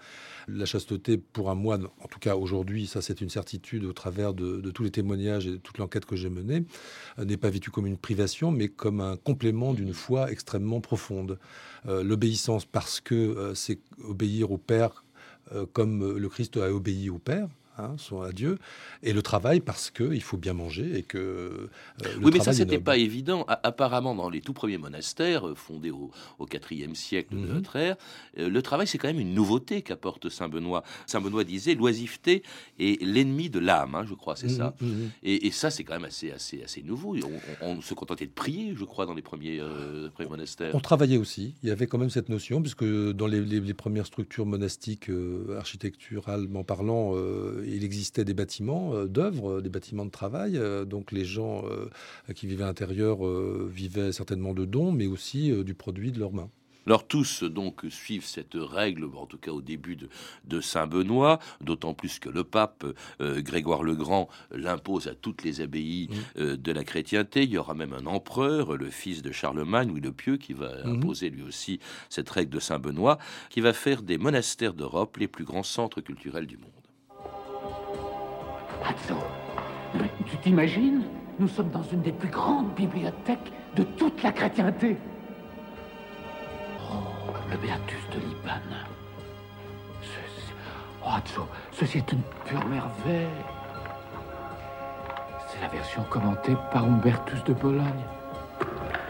La 0.49 0.65
chasteté, 0.65 1.17
pour 1.17 1.49
un 1.49 1.55
moine, 1.55 1.87
en 2.01 2.07
tout 2.07 2.19
cas 2.19 2.35
aujourd'hui, 2.35 2.85
ça 2.85 3.01
c'est 3.01 3.21
une 3.21 3.29
certitude 3.29 3.85
au 3.85 3.93
travers 3.93 4.33
de, 4.33 4.59
tous 4.71 4.83
les 4.83 4.91
témoignages 4.91 5.47
et 5.47 5.51
de 5.51 5.57
toute 5.57 5.77
l'enquête 5.77 6.05
que 6.05 6.17
j'ai 6.17 6.29
menée, 6.29 6.65
euh, 7.17 7.23
n'est 7.23 7.37
pas 7.37 7.49
vécue 7.49 7.71
comme 7.71 7.87
une 7.87 7.97
privation, 7.97 8.51
mais 8.51 8.67
comme 8.67 8.99
un 8.99 9.15
complément 9.15 9.73
d'une 9.73 9.93
foi 9.93 10.29
extrêmement 10.29 10.66
profonde. 10.81 11.39
Euh, 11.87 12.03
l'obéissance, 12.03 12.65
parce 12.65 12.99
que 12.99 13.53
c'est 13.55 13.79
obéir 14.03 14.51
au 14.51 14.57
Père 14.57 15.03
comme 15.71 16.17
le 16.17 16.27
Christ 16.27 16.57
a 16.57 16.73
obéi 16.73 17.09
au 17.09 17.19
Père, 17.19 17.47
hein, 17.77 17.95
sont 17.97 18.21
à 18.21 18.31
Dieu, 18.31 18.57
et 19.03 19.13
le 19.13 19.21
travail 19.21 19.59
parce 19.59 19.89
qu'il 19.91 20.21
faut 20.23 20.37
bien 20.37 20.53
manger 20.53 20.97
et 20.97 21.03
que. 21.03 21.17
euh, 21.17 21.69
le 22.03 22.25
Oui, 22.25 22.31
mais 22.33 22.39
ça, 22.39 22.53
c'était 22.53 22.79
pas 22.79 22.97
évident. 22.97 23.45
Apparemment, 23.47 24.15
dans 24.15 24.29
les 24.29 24.41
tout 24.41 24.53
premiers 24.53 24.77
monastères, 24.77 25.47
euh, 25.47 25.55
fondés 25.55 25.91
au, 25.91 26.11
IVe 26.71 26.93
siècle 26.95 27.35
de 27.35 27.39
Mhm. 27.47 27.53
notre 27.53 27.75
ère, 27.75 27.95
euh, 28.39 28.49
le 28.49 28.61
travail, 28.61 28.87
c'est 28.87 28.97
quand 28.97 29.07
même 29.07 29.19
une 29.19 29.33
nouveauté 29.33 29.81
qu'apporte 29.81 30.29
Saint 30.29 30.49
Benoît. 30.49 30.83
Saint 31.05 31.21
Benoît 31.21 31.43
disait 31.43 31.75
l'oisiveté 31.75 32.43
est 32.79 33.01
l'ennemi 33.01 33.49
de 33.49 33.59
l'âme, 33.59 33.95
hein, 33.95 34.05
je 34.07 34.13
crois, 34.13 34.35
c'est 34.35 34.49
ça. 34.49 34.75
Mhm, 34.81 34.89
mhm. 34.89 35.09
Et, 35.23 35.47
et 35.47 35.51
ça, 35.51 35.69
c'est 35.69 35.83
quand 35.83 35.93
même 35.93 36.05
assez, 36.05 36.31
assez, 36.31 36.63
assez 36.63 36.81
nouveau. 36.83 37.15
On, 37.15 37.65
on- 37.65 37.77
on 37.77 37.81
se 37.81 37.93
contentait 37.93 38.25
de 38.25 38.31
prier, 38.31 38.73
je 38.75 38.83
crois, 38.85 39.05
dans 39.05 39.13
les 39.13 39.21
premiers, 39.21 39.59
euh, 39.59 40.09
premiers 40.09 40.29
monastères. 40.29 40.73
On 40.75 40.79
travaillait 40.79 41.17
aussi. 41.17 41.55
Il 41.63 41.69
y 41.69 41.71
avait 41.71 41.87
quand 41.87 41.97
même 41.97 42.09
cette 42.09 42.29
notion, 42.29 42.61
puisque 42.61 42.83
dans 42.85 43.27
les, 43.27 43.41
les- 43.41 43.59
les 43.59 43.73
premières 43.73 44.05
structures 44.05 44.45
monastiques 44.45 45.09
euh, 45.09 45.57
architecturalement 45.57 46.63
parlant, 46.63 47.13
euh, 47.15 47.63
il 47.67 47.83
existait 47.83 48.25
des 48.25 48.33
bâtiments 48.33 48.93
euh, 48.93 49.07
d'œuvre, 49.07 49.61
des 49.61 49.69
bâtiments 49.69 50.05
de 50.05 50.11
travail. 50.11 50.57
euh, 50.57 50.85
donc 50.85 51.11
les 51.11 51.25
gens 51.25 51.63
euh, 51.65 51.89
qui 52.33 52.47
vivaient 52.47 52.63
à 52.63 52.67
l'intérieur 52.67 53.25
euh, 53.25 53.69
vivaient 53.71 54.11
certainement 54.11 54.53
de 54.53 54.65
dons, 54.65 54.91
mais 54.91 55.07
aussi 55.07 55.51
euh, 55.51 55.63
du 55.63 55.73
produit 55.73 56.11
de 56.11 56.19
leurs 56.19 56.33
mains. 56.33 56.49
Alors 56.85 57.05
tous 57.05 57.43
donc 57.43 57.81
suivent 57.89 58.23
cette 58.23 58.53
règle, 58.55 59.03
en 59.13 59.25
tout 59.25 59.37
cas 59.37 59.51
au 59.51 59.61
début 59.61 59.97
de, 59.97 60.07
de 60.45 60.61
Saint 60.61 60.87
Benoît, 60.87 61.37
d'autant 61.59 61.93
plus 61.93 62.17
que 62.17 62.29
le 62.29 62.45
pape 62.45 62.85
euh, 63.19 63.41
Grégoire 63.41 63.83
le 63.83 63.93
Grand 63.93 64.29
l'impose 64.51 65.07
à 65.09 65.13
toutes 65.13 65.43
les 65.43 65.59
abbayes 65.59 66.07
euh, 66.37 66.55
de 66.55 66.71
la 66.71 66.85
chrétienté. 66.85 67.43
Il 67.43 67.49
y 67.49 67.57
aura 67.57 67.73
même 67.73 67.91
un 67.91 68.05
empereur, 68.05 68.77
le 68.77 68.89
fils 68.89 69.21
de 69.21 69.33
Charlemagne, 69.33 69.89
Louis 69.89 69.99
le 69.99 70.13
Pieux, 70.13 70.37
qui 70.37 70.53
va 70.53 70.71
Mhm. 70.85 70.95
imposer 70.99 71.29
lui 71.29 71.43
aussi 71.43 71.81
cette 72.09 72.29
règle 72.29 72.51
de 72.51 72.59
Saint 72.61 72.79
Benoît, 72.79 73.17
qui 73.49 73.59
va 73.59 73.73
faire 73.73 74.01
des 74.01 74.17
monastères 74.17 74.73
d'Europe 74.73 75.17
les 75.17 75.27
plus 75.27 75.43
grands 75.43 75.63
centres 75.63 75.99
culturels 75.99 76.47
du 76.47 76.55
monde. 76.55 76.71
Atzo, 78.85 79.15
tu 80.25 80.37
t'imagines 80.37 81.03
Nous 81.39 81.47
sommes 81.47 81.69
dans 81.69 81.83
une 81.83 82.01
des 82.01 82.11
plus 82.11 82.29
grandes 82.29 82.73
bibliothèques 82.75 83.51
de 83.75 83.83
toute 83.83 84.23
la 84.23 84.31
chrétienté. 84.31 84.97
Oh, 86.79 87.31
le 87.51 87.57
Beatus 87.57 88.09
de 88.13 88.19
Liban. 88.19 88.59
Ceci, 90.01 90.53
oh, 91.05 91.41
ceci 91.71 91.97
est 91.99 92.11
une 92.11 92.21
pure 92.45 92.65
merveille. 92.65 93.27
C'est 95.47 95.61
la 95.61 95.67
version 95.67 96.03
commentée 96.09 96.55
par 96.71 96.85
Humbertus 96.85 97.43
de 97.43 97.53
Bologne. 97.53 98.05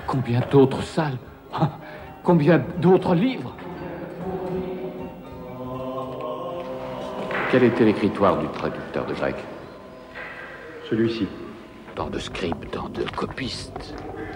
Combien 0.06 0.42
d'autres 0.52 0.84
salles 0.84 1.18
Ah, 1.54 1.72
Combien 2.24 2.62
d'autres 2.80 3.16
livres 3.16 3.54
Quel 7.50 7.64
était 7.64 7.86
l'écritoire 7.86 8.38
du 8.38 8.48
traducteur 8.50 9.06
de 9.06 9.14
grec? 9.14 9.36
Celui-ci. 10.90 11.28
Tant 11.96 12.10
de 12.10 12.18
scribes, 12.18 12.70
tant 12.72 12.88
de 12.88 13.04
copistes, 13.04 13.94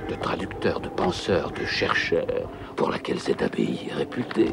de 0.10 0.15
traducteurs, 0.15 0.81
de 0.81 0.89
penseurs, 0.89 1.51
de 1.51 1.63
chercheurs, 1.65 2.50
pour 2.75 2.89
laquelle 2.89 3.20
cette 3.20 3.41
abbaye 3.41 3.88
est 3.89 3.93
réputée. 3.93 4.51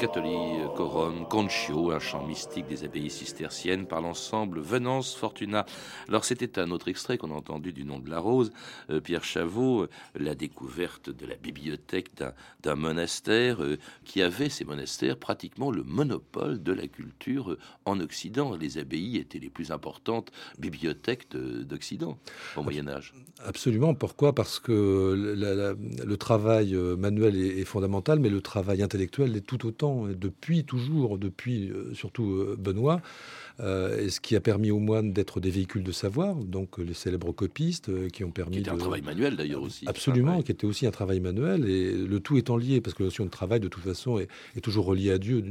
Vous 0.00 0.06
entendez 0.06 0.30
Catholi, 0.30 0.76
Coron, 0.76 1.24
Concio, 1.24 1.90
un 1.90 1.98
chant 1.98 2.26
mystique 2.26 2.66
des 2.66 2.84
abbayes 2.84 3.10
cisterciennes 3.10 3.86
par 3.86 4.00
l'ensemble 4.00 4.60
Venance 4.60 5.14
Fortuna. 5.14 5.66
Alors 6.08 6.24
c'était 6.24 6.58
un 6.58 6.70
autre 6.70 6.88
extrait 6.88 7.18
qu'on 7.18 7.30
a 7.30 7.34
entendu 7.34 7.72
du 7.72 7.84
nom 7.84 7.98
de 7.98 8.08
la 8.10 8.18
rose. 8.18 8.50
Euh, 8.90 9.00
Pierre 9.00 9.24
Chavot, 9.24 9.82
euh, 9.82 9.88
la 10.18 10.34
découverte 10.34 11.10
de 11.10 11.26
la 11.26 11.36
bibliothèque 11.36 12.10
d'un- 12.16 12.74
monastère 12.76 13.62
euh, 13.62 13.78
qui 14.04 14.22
avait, 14.22 14.48
ces 14.48 14.64
monastères, 14.64 15.16
pratiquement 15.18 15.70
le 15.70 15.82
monopole 15.82 16.62
de 16.62 16.72
la 16.72 16.86
culture 16.86 17.56
en 17.84 18.00
Occident. 18.00 18.56
Les 18.56 18.78
abbayes 18.78 19.16
étaient 19.18 19.38
les 19.38 19.50
plus 19.50 19.70
importantes 19.70 20.30
bibliothèques 20.58 21.30
de- 21.30 21.62
d'Occident 21.62 22.16
au 22.56 22.62
Moyen 22.62 22.88
Âge. 22.88 23.12
Absolument. 23.44 23.94
Pourquoi? 23.94 24.34
Parce 24.34 24.60
que 24.60 24.72
le 26.06 26.16
travail 26.16 26.74
manuel 26.74 27.36
est, 27.36 27.58
est 27.60 27.64
fondamental, 27.64 28.18
mais 28.20 28.28
le 28.30 28.40
travail 28.40 28.82
intellectuel 28.82 29.32
l'est 29.32 29.40
tout 29.46 29.66
autant, 29.66 29.89
et 30.08 30.14
depuis 30.14 30.64
toujours, 30.64 31.18
depuis 31.18 31.70
euh, 31.70 31.92
surtout 31.94 32.30
euh, 32.32 32.56
Benoît, 32.58 33.00
euh, 33.60 33.98
et 34.00 34.08
ce 34.10 34.20
qui 34.20 34.36
a 34.36 34.40
permis 34.40 34.70
aux 34.70 34.78
moines 34.78 35.12
d'être 35.12 35.38
des 35.40 35.50
véhicules 35.50 35.82
de 35.82 35.92
savoir, 35.92 36.34
donc 36.34 36.78
euh, 36.78 36.82
les 36.82 36.94
célèbres 36.94 37.32
copistes 37.32 37.88
euh, 37.90 38.08
qui 38.08 38.24
ont 38.24 38.30
permis 38.30 38.56
Qui 38.56 38.60
était 38.60 38.70
un 38.70 38.74
de- 38.74 38.80
travail 38.80 39.02
manuel 39.02 39.36
d'ailleurs 39.36 39.62
aussi. 39.62 39.86
Absolument, 39.86 40.40
qui 40.42 40.52
était 40.52 40.66
aussi 40.66 40.86
un 40.86 40.90
travail 40.90 41.20
manuel, 41.20 41.68
et 41.68 41.92
le 41.92 42.20
tout 42.20 42.38
étant 42.38 42.56
lié, 42.56 42.80
parce 42.80 42.94
que 42.94 43.02
la 43.02 43.08
notion 43.08 43.24
de 43.26 43.30
travail, 43.30 43.60
de 43.60 43.68
toute 43.68 43.82
façon, 43.84 44.18
est, 44.18 44.28
est 44.56 44.60
toujours 44.60 44.86
reliée 44.86 45.10
à 45.12 45.18
Dieu, 45.18 45.44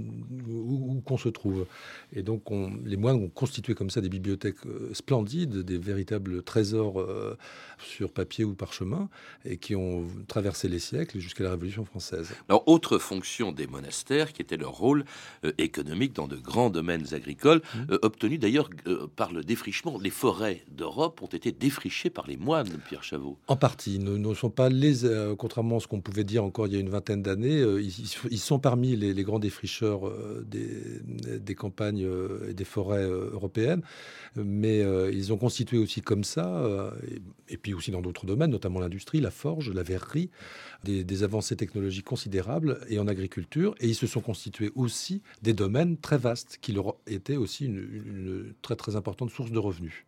où, 0.50 0.96
où 0.98 1.02
qu'on 1.02 1.18
se 1.18 1.30
trouve. 1.30 1.66
Et 2.14 2.24
donc, 2.24 2.50
on- 2.52 2.72
les 2.86 2.98
moines 2.98 3.18
ont 3.18 3.30
constitué 3.30 3.76
comme 3.76 3.90
ça 3.92 4.02
des 4.02 4.10
bibliothèques 4.10 4.66
euh, 4.66 4.90
splendides, 4.94 5.58
des 5.60 5.78
véritables 5.78 6.42
trésors 6.44 7.00
euh, 7.00 7.38
sur 7.78 8.12
papier 8.12 8.44
ou 8.44 8.56
parchemin, 8.56 9.08
et 9.46 9.58
qui 9.58 9.76
ont 9.76 10.06
traversé 10.28 10.68
les 10.68 10.80
siècles 10.80 11.20
jusqu'à 11.20 11.44
la 11.44 11.52
Révolution 11.52 11.86
française. 11.86 12.32
Alors, 12.48 12.68
autre 12.68 12.98
fonction 12.98 13.52
des 13.52 13.68
monastères, 13.68 14.29
qui 14.34 14.42
était 14.42 14.58
leur 14.58 14.74
rôle 14.74 15.06
euh, 15.46 15.52
économique 15.58 16.14
dans 16.14 16.28
de 16.28 16.36
grands 16.36 16.70
domaines 16.70 17.14
agricoles, 17.14 17.60
Mmh. 17.60 17.92
euh, 17.92 18.00
obtenu 18.02 18.38
d'ailleurs 18.38 18.70
euh, 18.88 19.08
par 19.16 19.32
le 19.32 19.44
défrichement. 19.44 20.00
Les 20.02 20.10
forêts 20.10 20.64
d'Europe 20.72 21.22
ont 21.22 21.28
été 21.28 21.52
défrichées 21.52 22.10
par 22.10 22.26
les 22.28 22.38
moines, 22.38 22.70
Pierre 22.88 23.04
Chavot. 23.04 23.38
En 23.48 23.56
partie, 23.56 24.00
ne, 24.00 24.18
ne 24.18 24.34
sont 24.34 24.50
pas 24.50 24.70
les, 24.70 25.02
contrairement 25.38 25.78
à 25.78 25.80
ce 25.80 25.88
qu'on 25.88 26.02
pouvait 26.02 26.24
dire 26.24 26.44
encore 26.44 26.68
il 26.68 26.74
y 26.74 26.78
a 26.78 26.80
une 26.80 26.90
vingtaine 26.90 27.22
d'années, 27.22 27.60
ils, 27.60 27.94
ils 28.32 28.40
sont 28.40 28.60
parmi 28.60 28.96
les, 28.96 29.14
les 29.14 29.24
grands 29.24 29.40
défricheurs 29.40 30.02
des, 30.46 31.02
des 31.40 31.56
campagnes 31.56 32.08
et 32.48 32.54
des 32.54 32.64
forêts 32.66 33.04
européennes, 33.06 33.82
mais 34.36 34.80
ils 35.12 35.32
ont 35.34 35.38
constitué 35.38 35.78
aussi 35.78 36.02
comme 36.02 36.24
ça, 36.24 36.92
et, 37.08 37.54
et 37.54 37.58
puis 37.58 37.74
aussi 37.74 37.92
dans 37.92 38.02
d'autres 38.02 38.26
domaines, 38.26 38.52
notamment 38.52 38.80
l'industrie, 38.80 39.20
la 39.22 39.32
forge, 39.32 39.72
la 39.72 39.84
verrerie, 39.84 40.30
des, 40.84 41.04
des 41.04 41.24
avancées 41.24 41.56
technologiques 41.56 42.06
considérables 42.06 42.80
et 42.90 43.00
en 43.00 43.08
agriculture, 43.08 43.76
et 43.80 43.88
ils 43.88 43.96
se 43.96 44.08
sont 44.08 44.19
constitués 44.22 44.72
aussi 44.76 45.22
des 45.42 45.54
domaines 45.54 45.98
très 45.98 46.18
vastes 46.18 46.58
qui 46.62 46.72
leur 46.72 46.96
étaient 47.08 47.38
aussi 47.38 47.66
une, 47.66 47.78
une 47.78 48.54
très 48.62 48.76
très 48.76 48.96
importante 48.96 49.32
source 49.32 49.52
de 49.52 49.60
revenus. 49.60 50.06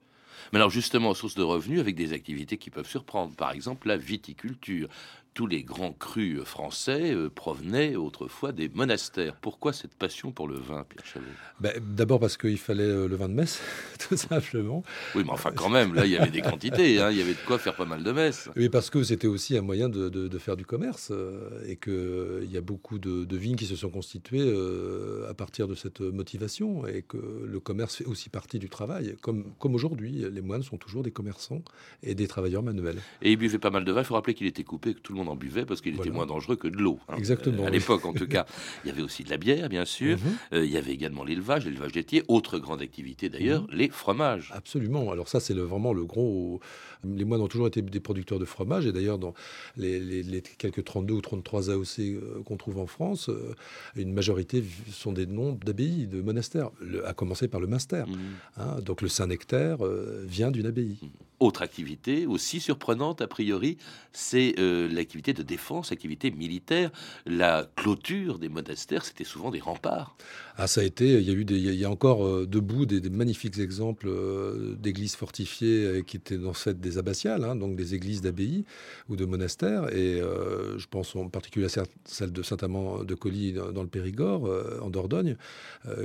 Mais 0.51 0.59
alors 0.59 0.69
justement, 0.69 1.13
source 1.13 1.35
de 1.35 1.43
revenus 1.43 1.79
avec 1.79 1.95
des 1.95 2.13
activités 2.13 2.57
qui 2.57 2.69
peuvent 2.69 2.87
surprendre. 2.87 3.35
Par 3.35 3.51
exemple, 3.51 3.87
la 3.87 3.97
viticulture. 3.97 4.89
Tous 5.33 5.47
les 5.47 5.63
grands 5.63 5.93
crus 5.93 6.41
français 6.43 7.13
euh, 7.13 7.29
provenaient 7.29 7.95
autrefois 7.95 8.51
des 8.51 8.67
monastères. 8.67 9.37
Pourquoi 9.37 9.71
cette 9.71 9.95
passion 9.95 10.33
pour 10.33 10.45
le 10.49 10.55
vin, 10.55 10.83
Pierre 10.89 11.05
Chavot 11.05 11.25
Ben, 11.61 11.71
D'abord 11.95 12.19
parce 12.19 12.35
qu'il 12.35 12.57
fallait 12.57 12.83
euh, 12.83 13.07
le 13.07 13.15
vin 13.15 13.29
de 13.29 13.33
messe, 13.33 13.61
tout 14.09 14.17
simplement. 14.17 14.83
Oui, 15.15 15.23
mais 15.23 15.31
enfin 15.31 15.51
quand 15.55 15.69
même, 15.69 15.93
là, 15.93 16.05
il 16.05 16.11
y 16.11 16.17
avait 16.17 16.31
des 16.31 16.41
quantités. 16.41 16.99
hein, 16.99 17.11
il 17.11 17.17
y 17.17 17.21
avait 17.21 17.31
de 17.33 17.39
quoi 17.47 17.57
faire 17.59 17.77
pas 17.77 17.85
mal 17.85 18.03
de 18.03 18.11
messes. 18.11 18.49
Oui, 18.57 18.67
parce 18.67 18.89
que 18.89 19.03
c'était 19.03 19.27
aussi 19.27 19.57
un 19.57 19.61
moyen 19.61 19.87
de, 19.87 20.09
de- 20.09 20.27
de 20.27 20.37
faire 20.37 20.57
du 20.57 20.65
commerce 20.65 21.11
euh, 21.11 21.49
et 21.65 21.77
qu'il 21.77 22.51
y 22.51 22.57
a 22.57 22.61
beaucoup 22.61 22.99
de, 22.99 23.23
de 23.23 23.37
vignes 23.37 23.55
qui 23.55 23.67
se 23.67 23.77
sont 23.77 23.89
constituées 23.89 24.41
euh, 24.43 25.29
à 25.29 25.33
partir 25.33 25.69
de 25.69 25.75
cette 25.75 26.01
motivation 26.01 26.85
et 26.87 27.03
que 27.03 27.17
le 27.47 27.59
commerce 27.61 27.95
fait 27.95 28.05
aussi 28.05 28.27
partie 28.27 28.59
du 28.59 28.67
travail. 28.67 29.15
Comme, 29.21 29.45
comme 29.59 29.75
aujourd'hui, 29.75 30.25
les 30.29 30.41
moines 30.41 30.63
sont 30.63 30.77
toujours 30.77 31.03
des 31.03 31.11
commerçants 31.11 31.61
et 32.03 32.15
des 32.15 32.27
travailleurs 32.27 32.63
manuels. 32.63 32.99
Et 33.21 33.31
il 33.31 33.37
buvait 33.37 33.59
pas 33.59 33.69
mal 33.69 33.85
de 33.85 33.91
vin. 33.93 34.01
Il 34.01 34.05
faut 34.05 34.15
rappeler 34.15 34.33
qu'il 34.33 34.47
était 34.47 34.65
coupé, 34.65 34.93
que 34.93 34.99
tout 34.99 35.13
le 35.13 35.17
monde 35.19 35.20
en 35.27 35.35
buvait 35.35 35.65
parce 35.65 35.81
qu'il 35.81 35.95
était 35.95 36.09
moins 36.09 36.25
dangereux 36.25 36.55
que 36.55 36.67
de 36.67 36.77
l'eau. 36.77 36.99
hein. 37.09 37.15
Exactement, 37.17 37.63
Euh, 37.63 37.67
à 37.67 37.69
oui. 37.69 37.77
l'époque, 37.77 38.05
en 38.05 38.13
tout 38.13 38.27
cas. 38.27 38.45
Il 38.83 38.87
y 38.87 38.91
avait 38.91 39.01
aussi 39.01 39.23
de 39.23 39.29
la 39.29 39.37
bière, 39.37 39.69
bien 39.69 39.85
sûr. 39.85 40.17
Mhm. 40.17 40.23
Euh, 40.53 40.65
il 40.65 40.71
y 40.71 40.77
avait 40.77 40.91
également 40.93 41.23
l'élevage, 41.23 41.65
l'élevage 41.65 41.93
laitier. 41.95 42.23
Autre 42.27 42.59
grande 42.59 42.81
activité 42.81 43.29
d'ailleurs, 43.29 43.65
les 43.71 43.89
fromages. 43.89 44.51
Absolument. 44.53 45.11
Alors 45.11 45.27
ça, 45.27 45.39
c'est 45.39 45.53
le- 45.53 45.63
vraiment 45.63 45.93
le 45.93 46.03
gros. 46.05 46.59
Les 47.03 47.25
moines 47.25 47.41
ont 47.41 47.47
toujours 47.47 47.67
été 47.67 47.81
des 47.81 47.99
producteurs 47.99 48.37
de 48.39 48.45
fromage. 48.45 48.85
Et 48.85 48.91
d'ailleurs, 48.91 49.17
dans 49.17 49.33
les, 49.77 49.99
les- 49.99 50.23
les 50.23 50.41
quelques 50.41 50.83
32 50.83 51.13
ou 51.15 51.21
33 51.21 51.69
AOC 51.71 51.99
euh, 51.99 52.41
qu'on 52.45 52.57
trouve 52.57 52.77
en 52.77 52.85
France, 52.87 53.29
euh, 53.29 53.55
une 53.95 54.13
majorité 54.13 54.63
sont 54.91 55.11
des 55.11 55.25
noms 55.25 55.57
d'abbayes, 55.65 56.07
de 56.07 56.21
monastères, 56.21 56.69
Le- 56.79 57.07
à 57.07 57.13
commencer 57.13 57.47
par 57.47 57.59
le 57.59 57.67
Münster. 57.67 58.03
Mhm. 58.07 58.17
hein. 58.57 58.75
donc 58.85 59.01
le 59.01 59.07
Saint-Nectaire 59.07 59.77
vient 60.25 60.51
d'une 60.51 60.65
abbaye. 60.67 60.97
Autre 61.39 61.63
activité 61.63 62.27
aussi 62.27 62.59
surprenante 62.59 63.21
a 63.21 63.27
priori, 63.27 63.77
c'est 64.13 64.53
euh, 64.59 64.87
l'activité 64.87 65.10
activités 65.11 65.33
de 65.33 65.43
défense, 65.43 65.91
activités 65.91 66.31
militaires. 66.31 66.89
La 67.25 67.67
clôture 67.75 68.39
des 68.39 68.47
monastères, 68.47 69.03
c'était 69.03 69.25
souvent 69.25 69.51
des 69.51 69.59
remparts. 69.59 70.15
Ah, 70.63 70.67
ça 70.67 70.81
a 70.81 70.83
été, 70.83 71.13
il 71.13 71.27
y 71.27 71.31
a 71.31 71.33
eu 71.33 71.43
des, 71.43 71.57
il 71.57 71.73
y 71.73 71.85
a 71.85 71.89
encore 71.89 72.23
euh, 72.23 72.45
debout 72.45 72.85
des, 72.85 73.09
magnifiques 73.09 73.57
exemples 73.57 74.07
euh, 74.07 74.75
d'églises 74.75 75.15
fortifiées 75.15 75.85
euh, 75.85 76.01
qui 76.03 76.17
étaient 76.17 76.37
dans 76.37 76.53
fait 76.53 76.79
des 76.79 76.99
abbatiales, 76.99 77.43
hein, 77.43 77.55
donc 77.55 77.75
des 77.75 77.95
églises 77.95 78.21
d'abbayes 78.21 78.63
ou 79.09 79.15
de 79.15 79.25
monastères. 79.25 79.91
Et 79.91 80.21
je 80.21 80.85
pense 80.85 81.15
en 81.15 81.29
particulier 81.29 81.65
à 81.65 81.83
celle 82.05 82.31
de 82.31 82.43
Saint-Amand 82.43 83.03
de 83.03 83.15
Colis 83.15 83.53
dans 83.53 83.81
le 83.81 83.87
Périgord, 83.87 84.47
en 84.83 84.91
Dordogne, 84.91 85.35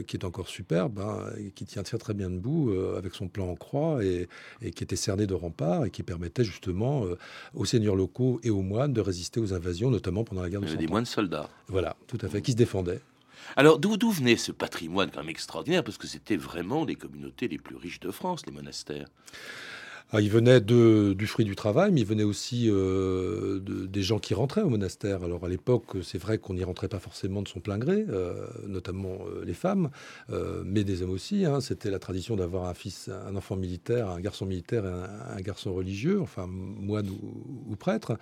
qui 0.07 0.17
est 0.17 0.25
encore 0.25 0.49
superbe, 0.49 1.01
hein, 1.01 1.19
et 1.39 1.51
qui 1.51 1.67
tient 1.67 1.83
très 1.83 1.99
très 1.99 2.15
bien 2.15 2.31
debout 2.31 2.73
avec 2.97 3.15
son 3.15 3.29
plan 3.29 3.49
en 3.51 3.57
croix 3.57 4.03
et, 4.03 4.27
et, 4.63 4.71
qui 4.71 4.85
était 4.85 4.97
cerné 4.97 5.27
de 5.27 5.35
remparts 5.35 5.85
et 5.85 5.91
qui 5.91 6.03
permettait 6.03 6.45
justement 6.45 7.05
aux 7.55 7.65
seigneurs 7.67 7.97
locaux 7.97 8.41
et 8.43 8.51
aux 8.51 8.63
moines 8.63 8.95
de 8.95 9.03
résister 9.03 9.39
aux 9.39 9.53
invasions, 9.53 9.91
notamment 9.91 10.25
pendant 10.25 10.43
la 10.43 10.49
guerre 10.49 10.63
de 10.63 10.67
y 10.67 10.71
avait 10.71 10.79
des 10.79 10.87
moines 10.87 11.05
soldats. 11.05 11.51
Voilà, 11.69 11.97
tout 12.07 12.19
à 12.23 12.29
fait, 12.29 12.41
qui 12.41 12.53
se 12.53 12.57
défendaient. 12.57 13.03
Alors 13.57 13.79
d'où 13.79 14.11
venait 14.11 14.37
ce 14.37 14.53
patrimoine 14.53 15.11
quand 15.11 15.21
même 15.21 15.29
extraordinaire? 15.29 15.85
Parce 15.85 15.99
que 15.99 16.07
c'était 16.07 16.37
vraiment 16.37 16.85
les 16.85 16.97
communautés 16.97 17.49
les 17.49 17.59
plus 17.59 17.77
riches 17.77 18.01
de 18.01 18.11
France, 18.11 18.45
les 18.47 18.53
monastères. 18.53 19.09
Ah, 20.13 20.21
il 20.21 20.31
venait 20.31 20.61
de, 20.61 21.15
du 21.19 21.27
fruit 21.27 21.45
du 21.45 21.57
travail, 21.57 21.91
mais 21.91 22.03
il 22.03 22.07
venait 22.07 22.23
aussi 22.23 22.71
euh, 22.71 23.59
des 23.59 24.03
gens 24.03 24.21
qui 24.21 24.35
rentraient 24.35 24.63
au 24.63 24.69
monastère. 24.69 25.25
Alors 25.25 25.45
à 25.45 25.49
l'époque, 25.49 25.97
c'est 26.05 26.19
vrai 26.19 26.39
qu'on 26.39 26.55
n'y 26.55 26.63
rentrait 26.63 26.87
pas 26.87 27.01
forcément 27.01 27.43
de 27.43 27.49
son 27.49 27.59
plein 27.59 27.77
gré, 27.77 28.07
euh, 28.09 28.47
notamment 28.69 29.19
euh, 29.27 29.45
les 29.45 29.53
femmes, 29.53 29.91
mais 30.65 30.85
des 30.85 31.03
hommes 31.03 31.11
aussi. 31.11 31.45
Hein. 31.45 31.61
C'était 31.61 31.91
la 31.91 31.99
tradition 31.99 32.37
d'avoir 32.37 32.67
un 32.69 32.75
fils, 32.75 33.09
un 33.09 33.35
enfant 33.35 33.57
militaire, 33.57 34.09
un 34.09 34.21
garçon 34.21 34.47
militaire 34.47 34.85
et 34.87 35.39
un, 35.39 35.41
garçon 35.41 35.75
religieux, 35.75 36.21
enfin 36.21 36.47
moine 36.49 37.11
ou, 37.11 37.75
prêtre. 37.75 38.17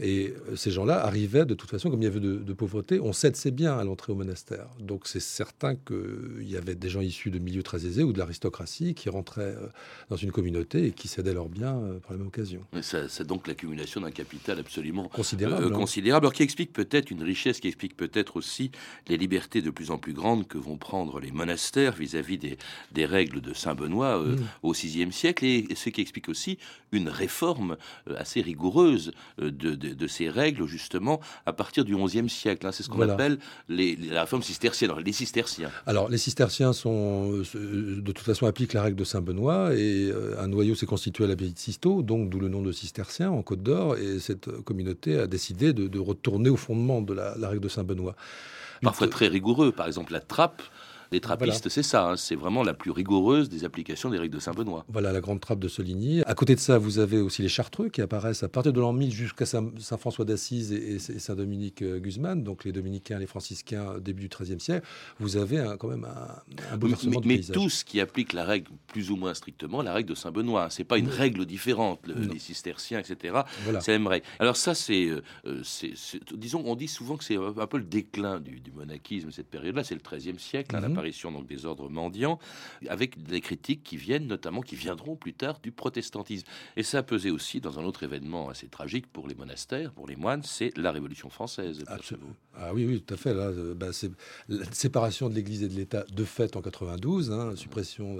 Et 0.00 0.34
ces 0.54 0.70
gens-là 0.70 1.02
arrivaient 1.04 1.46
de 1.46 1.54
toute 1.54 1.70
façon, 1.70 1.90
comme 1.90 2.02
il 2.02 2.04
y 2.04 2.08
avait 2.08 2.20
de, 2.20 2.52
pauvreté, 2.52 3.00
on 3.00 3.14
cède 3.14 3.36
ses 3.36 3.50
biens 3.50 3.78
à 3.78 3.84
l'entrée 3.84 4.12
au 4.12 4.16
monastère. 4.16 4.68
Donc 4.80 5.06
c'est 5.06 5.20
certain 5.20 5.76
qu'il 5.76 6.48
y 6.48 6.58
avait 6.58 6.74
des 6.74 6.90
gens 6.90 7.00
issus 7.00 7.30
de 7.30 7.38
milieux 7.38 7.62
très 7.62 7.86
aisés 7.86 8.02
ou 8.02 8.12
de 8.12 8.18
l'aristocratie 8.18 8.94
qui 8.94 9.08
rentraient 9.08 9.56
dans 10.10 10.16
une 10.16 10.30
communauté 10.30 10.86
et 10.86 10.92
qui 10.92 11.08
cédaient 11.22 11.34
leurs 11.34 11.48
biens 11.48 11.76
euh, 11.76 11.98
par 12.00 12.12
la 12.12 12.18
même 12.18 12.26
occasion. 12.26 12.60
C'est 12.80 13.26
donc 13.26 13.46
l'accumulation 13.46 14.00
d'un 14.00 14.10
capital 14.10 14.58
absolument 14.58 15.08
considérable, 15.08 15.64
euh, 15.64 15.68
hein. 15.68 15.72
considérable 15.72 16.26
alors 16.26 16.32
qui 16.32 16.42
explique 16.42 16.72
peut-être 16.72 17.10
une 17.10 17.22
richesse, 17.22 17.60
qui 17.60 17.68
explique 17.68 17.96
peut-être 17.96 18.36
aussi 18.36 18.70
les 19.08 19.16
libertés 19.16 19.62
de 19.62 19.70
plus 19.70 19.90
en 19.90 19.98
plus 19.98 20.12
grandes 20.12 20.46
que 20.48 20.58
vont 20.58 20.76
prendre 20.76 21.20
les 21.20 21.30
monastères 21.30 21.92
vis-à-vis 21.92 22.38
des, 22.38 22.58
des, 22.92 23.06
règles 23.06 23.40
de 23.40 23.54
Saint 23.54 23.74
Benoît 23.74 24.18
euh, 24.18 24.36
mm. 24.36 24.44
au 24.62 24.72
VIe 24.72 25.12
siècle, 25.12 25.44
et, 25.44 25.66
ce 25.74 25.90
qui 25.90 26.00
explique 26.00 26.28
aussi 26.28 26.58
une 26.92 27.08
réforme 27.08 27.76
assez 28.16 28.40
rigoureuse 28.42 29.12
de, 29.38 29.50
de, 29.50 30.06
ces 30.06 30.28
règles 30.28 30.66
justement 30.66 31.20
à 31.46 31.52
partir 31.52 31.84
du 31.84 31.96
XIe 31.96 32.28
siècle. 32.28 32.66
Hein. 32.66 32.72
C'est 32.72 32.82
ce 32.82 32.88
qu'on 32.88 33.00
appelle 33.00 33.38
les, 33.68 33.96
la 33.96 34.22
réforme 34.22 34.42
cistercienne. 34.42 34.90
Alors, 34.90 35.00
les 35.00 35.12
cisterciens. 35.12 35.70
Alors 35.86 36.08
les 36.08 36.18
cisterciens 36.18 36.72
sont 36.72 37.30
de 37.32 38.12
toute 38.12 38.18
façon 38.18 38.46
appliquent 38.46 38.74
la 38.74 38.82
règle 38.82 38.96
de 38.96 39.04
Saint 39.04 39.22
Benoît 39.22 39.74
et 39.74 40.12
un 40.38 40.48
noyau 40.48 40.74
s'est 40.74 40.86
constitué 40.86 41.11
à 41.20 41.26
l'abbaye 41.26 41.52
de 41.52 41.58
Sisteau, 41.58 42.02
donc 42.02 42.30
d'où 42.30 42.40
le 42.40 42.48
nom 42.48 42.62
de 42.62 42.72
cistercien 42.72 43.30
en 43.30 43.42
Côte 43.42 43.62
d'Or, 43.62 43.96
et 43.96 44.18
cette 44.18 44.50
communauté 44.62 45.18
a 45.18 45.26
décidé 45.26 45.72
de, 45.72 45.98
retourner 45.98 46.50
au 46.50 46.56
fondement 46.56 47.02
de 47.02 47.12
la, 47.12 47.36
la 47.36 47.48
règle 47.48 47.62
de 47.62 47.68
Saint-Benoît. 47.68 48.16
Parfois 48.82 49.08
très 49.08 49.28
rigoureux, 49.28 49.70
par 49.72 49.86
exemple 49.86 50.12
la 50.12 50.20
trappe 50.20 50.62
les 51.12 51.20
trappistes, 51.20 51.68
c'est 51.68 51.82
ça, 51.82 52.10
hein. 52.10 52.16
c'est 52.16 52.34
vraiment 52.34 52.62
la 52.62 52.74
plus 52.74 52.90
rigoureuse 52.90 53.48
des 53.48 53.64
applications 53.64 54.10
des 54.10 54.18
règles 54.18 54.34
de 54.34 54.40
Saint-Benoît. 54.40 54.84
Voilà 54.88 55.12
la 55.12 55.20
grande 55.20 55.40
trappe 55.40 55.60
de 55.60 55.68
Soligny. 55.68 56.22
À 56.26 56.34
côté 56.34 56.54
de 56.54 56.60
ça, 56.60 56.78
vous 56.78 56.98
avez 56.98 57.20
aussi 57.20 57.42
les 57.42 57.48
chartreux 57.48 57.88
qui 57.88 58.00
apparaissent 58.00 58.42
à 58.42 58.48
partir 58.48 58.72
de 58.72 58.80
l'an 58.80 58.92
1000 58.92 59.12
jusqu'à 59.12 59.46
Saint-François 59.46 60.24
d'Assise 60.24 60.72
et, 60.72 60.98
Saint-Dominique 60.98 61.82
euh, 61.82 61.98
Guzman, 61.98 62.42
donc 62.42 62.64
les 62.64 62.72
dominicains, 62.72 63.18
les 63.18 63.26
franciscains 63.26 63.98
début 63.98 64.22
du 64.22 64.28
XIIIe 64.28 64.60
siècle. 64.60 64.86
Vous 65.18 65.36
avez 65.36 65.76
quand 65.78 65.88
même 65.88 66.04
un, 66.04 66.72
un 66.72 66.76
bouleversement 66.76 67.20
mais, 67.24 67.40
Mais 67.46 67.52
tous 67.52 67.84
qui 67.84 68.00
appliquent 68.00 68.32
la 68.32 68.44
règle 68.44 68.70
plus 68.86 69.10
ou 69.10 69.16
moins 69.16 69.34
strictement, 69.34 69.82
la 69.82 69.92
règle 69.92 70.10
de 70.10 70.14
Saint-Benoît, 70.14 70.68
c'est 70.70 70.84
pas 70.84 70.98
une 70.98 71.08
règle 71.08 71.46
différente. 71.46 72.00
les 72.06 72.38
cisterciens, 72.38 73.00
etc. 73.00 73.40
C'est 73.80 73.92
la 73.92 73.98
même 73.98 74.06
règle. 74.06 74.26
Alors 74.38 74.56
ça, 74.56 74.72
euh, 74.90 75.20
euh, 75.46 75.60
c'est, 75.64 75.92
disons, 76.34 76.62
on 76.64 76.76
dit 76.76 76.88
souvent 76.88 77.16
que 77.16 77.24
c'est 77.24 77.36
un 77.36 77.66
peu 77.66 77.78
le 77.78 77.84
déclin 77.84 78.40
du, 78.40 78.60
monachisme 78.74 79.30
cette 79.30 79.48
période-là. 79.48 79.84
C'est 79.84 79.94
le 79.94 80.00
XIIIe 80.00 80.38
siècle, 80.38 80.76
hein, 80.76 80.80
mhm. 80.80 80.94
L'apparition 81.02 81.32
donc 81.32 81.46
des 81.46 81.66
ordres 81.66 81.88
mendiants, 81.88 82.38
avec 82.88 83.22
des 83.22 83.40
critiques 83.40 83.82
qui 83.82 83.96
viennent 83.96 84.26
notamment, 84.26 84.60
qui 84.60 84.76
viendront 84.76 85.16
plus 85.16 85.34
tard 85.34 85.58
du 85.60 85.72
protestantisme. 85.72 86.46
Et 86.76 86.82
ça 86.82 86.98
a 86.98 87.02
pesé 87.02 87.30
aussi 87.30 87.60
dans 87.60 87.78
un 87.78 87.84
autre 87.84 88.04
événement 88.04 88.48
assez 88.48 88.68
tragique 88.68 89.06
pour 89.08 89.26
les 89.26 89.34
monastères, 89.34 89.92
pour 89.92 90.06
les 90.06 90.16
moines, 90.16 90.42
c'est 90.44 90.76
la 90.76 90.92
Révolution 90.92 91.28
française. 91.28 91.82
Absolument. 91.88 92.34
Ah 92.54 92.72
oui, 92.72 92.84
oui, 92.86 93.00
tout 93.00 93.14
à 93.14 93.16
fait. 93.16 93.34
Là, 93.34 93.48
euh, 93.48 93.74
bah, 93.74 93.92
c'est 93.92 94.10
la 94.48 94.70
séparation 94.72 95.28
de 95.28 95.34
l'Église 95.34 95.62
et 95.62 95.68
de 95.68 95.74
l'État 95.74 96.04
de 96.12 96.24
fait 96.24 96.56
en 96.56 96.62
92, 96.62 97.32
hein, 97.32 97.56
suppression 97.56 98.18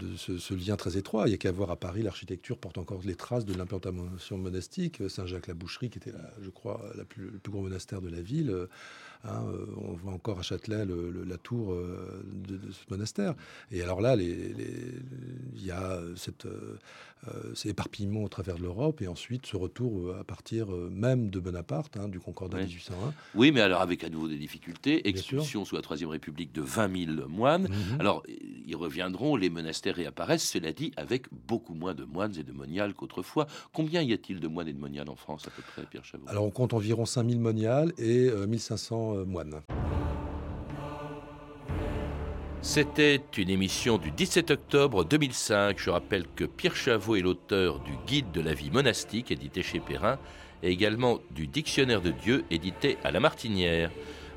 de 0.00 0.16
ce, 0.16 0.54
lien 0.54 0.76
très 0.76 0.96
étroit. 0.96 1.28
Il 1.28 1.32
y 1.32 1.34
a 1.34 1.38
qu'à 1.38 1.52
voir 1.52 1.70
à 1.70 1.76
Paris, 1.76 2.02
l'architecture 2.02 2.58
porte 2.58 2.78
encore 2.78 3.00
les 3.04 3.14
traces 3.14 3.44
de 3.44 3.54
l'implantation 3.54 4.38
monastique. 4.38 5.02
Saint-Jacques-la-Boucherie, 5.08 5.90
qui 5.90 5.98
était, 5.98 6.12
je 6.42 6.50
crois, 6.50 6.82
la 6.96 7.04
plus, 7.04 7.30
le 7.30 7.38
plus 7.38 7.52
grand 7.52 7.62
monastère 7.62 8.00
de 8.00 8.08
la 8.08 8.20
ville. 8.20 8.68
Hein, 9.24 9.44
euh, 9.48 9.66
on 9.76 9.92
voit 9.92 10.12
encore 10.12 10.38
à 10.38 10.42
Châtelet 10.42 10.86
la 11.26 11.36
tour 11.36 11.72
euh, 11.72 12.24
de, 12.32 12.58
ce 12.72 12.90
monastère. 12.90 13.34
Et 13.70 13.82
alors 13.82 14.00
là, 14.00 14.16
il 14.16 15.62
y 15.62 15.70
a 15.70 16.00
cette, 16.16 16.46
euh, 16.46 16.78
cet 17.54 17.72
éparpillement 17.72 18.24
au 18.24 18.28
travers 18.28 18.56
de 18.56 18.62
l'Europe 18.62 19.02
et 19.02 19.08
ensuite 19.08 19.44
ce 19.44 19.56
retour 19.56 20.14
à 20.18 20.24
partir 20.24 20.68
même 20.68 21.28
de 21.28 21.38
Bonaparte, 21.38 21.98
hein, 21.98 22.08
du 22.08 22.18
Concordat 22.18 22.58
1801. 22.58 23.12
Oui, 23.34 23.52
mais 23.52 23.60
alors 23.60 23.82
avec 23.82 24.04
à 24.04 24.08
nouveau 24.08 24.28
des 24.28 24.38
difficultés. 24.38 25.06
Expulsion 25.06 25.66
sous 25.66 25.76
la 25.76 25.82
Troisième 25.82 26.10
République 26.10 26.52
de 26.52 26.62
20 26.62 27.16
000 27.16 27.28
moines. 27.28 27.68
Mhm. 27.68 28.00
Alors, 28.00 28.22
ils 28.66 28.76
reviendront, 28.76 29.36
les 29.36 29.50
monastères 29.50 29.89
réapparaissent, 29.90 30.48
cela 30.48 30.72
dit, 30.72 30.92
avec 30.96 31.26
beaucoup 31.46 31.74
moins 31.74 31.94
de 31.94 32.04
moines 32.04 32.36
et 32.38 32.42
de 32.42 32.52
moniales 32.52 32.94
qu'autrefois. 32.94 33.46
Combien 33.72 34.02
y 34.02 34.12
a-t-il 34.12 34.40
de 34.40 34.48
moines 34.48 34.68
et 34.68 34.72
de 34.72 34.78
moniales 34.78 35.08
en 35.08 35.16
France 35.16 35.46
à 35.46 35.50
peu 35.50 35.62
près, 35.62 35.82
Pierre 35.90 36.04
Chavot? 36.04 36.24
Alors, 36.28 36.44
on 36.44 36.50
compte 36.50 36.74
environ 36.74 37.06
5 37.06 37.28
000 37.28 37.40
moniales 37.40 37.92
et 37.98 38.30
1500 38.30 39.14
euh, 39.14 39.24
moines. 39.24 39.62
C'était 42.62 43.22
une 43.38 43.48
émission 43.48 43.96
du 43.96 44.10
17 44.10 44.50
octobre 44.50 45.02
2005. 45.04 45.78
Je 45.78 45.88
rappelle 45.88 46.26
que 46.36 46.44
Pierre 46.44 46.76
Chavot 46.76 47.16
est 47.16 47.22
l'auteur 47.22 47.80
du 47.80 47.92
Guide 48.06 48.32
de 48.32 48.42
la 48.42 48.52
vie 48.52 48.70
monastique, 48.70 49.30
édité 49.30 49.62
chez 49.62 49.80
Perrin, 49.80 50.18
et 50.62 50.70
également 50.70 51.20
du 51.30 51.46
Dictionnaire 51.46 52.02
de 52.02 52.10
Dieu, 52.10 52.44
édité 52.50 52.98
à 53.02 53.12
La 53.12 53.20
Martinière. 53.20 53.90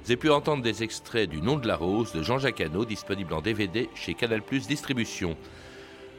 Vous 0.03 0.11
avez 0.11 0.17
pu 0.17 0.29
entendre 0.31 0.61
des 0.61 0.83
extraits 0.83 1.29
du 1.29 1.41
Nom 1.41 1.55
de 1.55 1.65
la 1.65 1.77
Rose 1.77 2.11
de 2.11 2.21
Jean-Jacques 2.21 2.59
Hano, 2.59 2.83
disponible 2.83 3.33
en 3.33 3.41
DVD 3.41 3.89
chez 3.95 4.13
Canal 4.15 4.41
Plus 4.41 4.67
Distribution. 4.67 5.37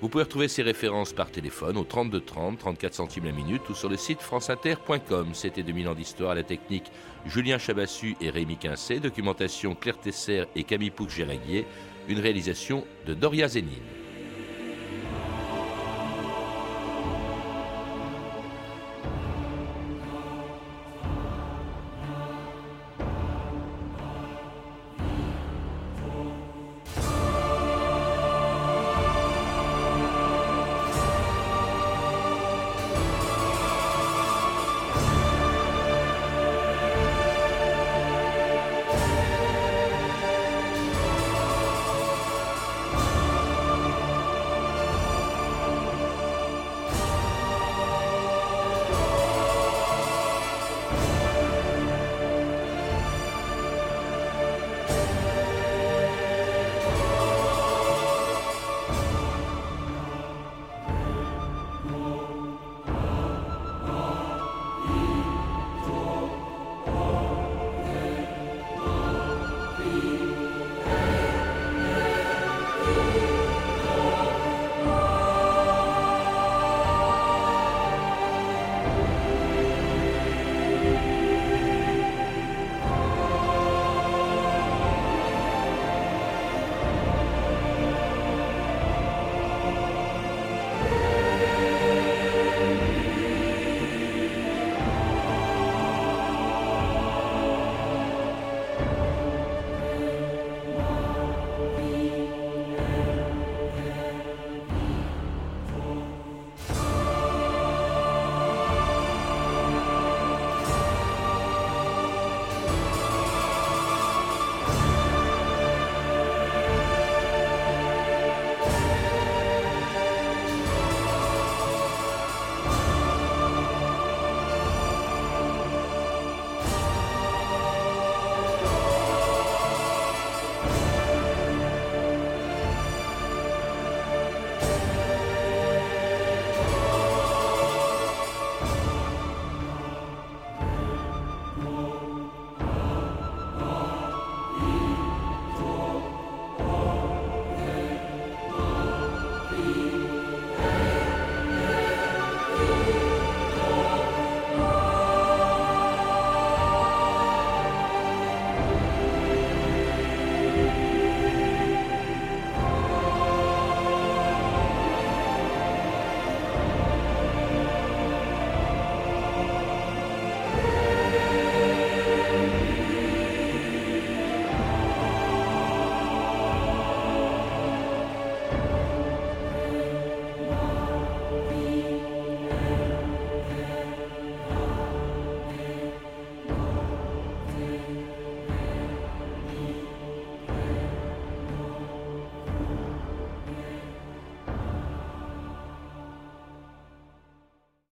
Vous 0.01 0.09
pouvez 0.09 0.25
retrouver 0.25 0.49
ces 0.49 0.63
références 0.63 1.13
par 1.13 1.31
téléphone 1.31 1.77
au 1.77 1.85
32 1.85 2.23
30, 2.23 2.59
34 2.59 2.95
centimes 2.95 3.27
la 3.27 3.33
minute 3.33 3.69
ou 3.69 3.75
sur 3.75 3.91
le 3.91 3.99
site 3.99 4.23
franceinter.com. 4.23 5.35
C'était 5.35 5.63
2000 5.63 5.89
ans 5.89 5.95
d'histoire 5.95 6.31
à 6.31 6.35
la 6.35 6.45
technique 6.45 6.91
Julien 7.27 7.59
Chabassu 7.59 8.17
et 8.23 8.31
Rémi 8.31 8.57
Quincé, 8.57 9.01
documentation 9.01 9.75
Claire 9.75 10.01
Tesser 10.01 10.45
et 10.57 10.65
Camille 10.65 10.91
Pouc-Géraguier, 10.91 11.67
une 12.09 12.21
réalisation 12.21 12.87
de 13.07 13.13
Doria 13.13 13.49
Zénine. 13.49 14.04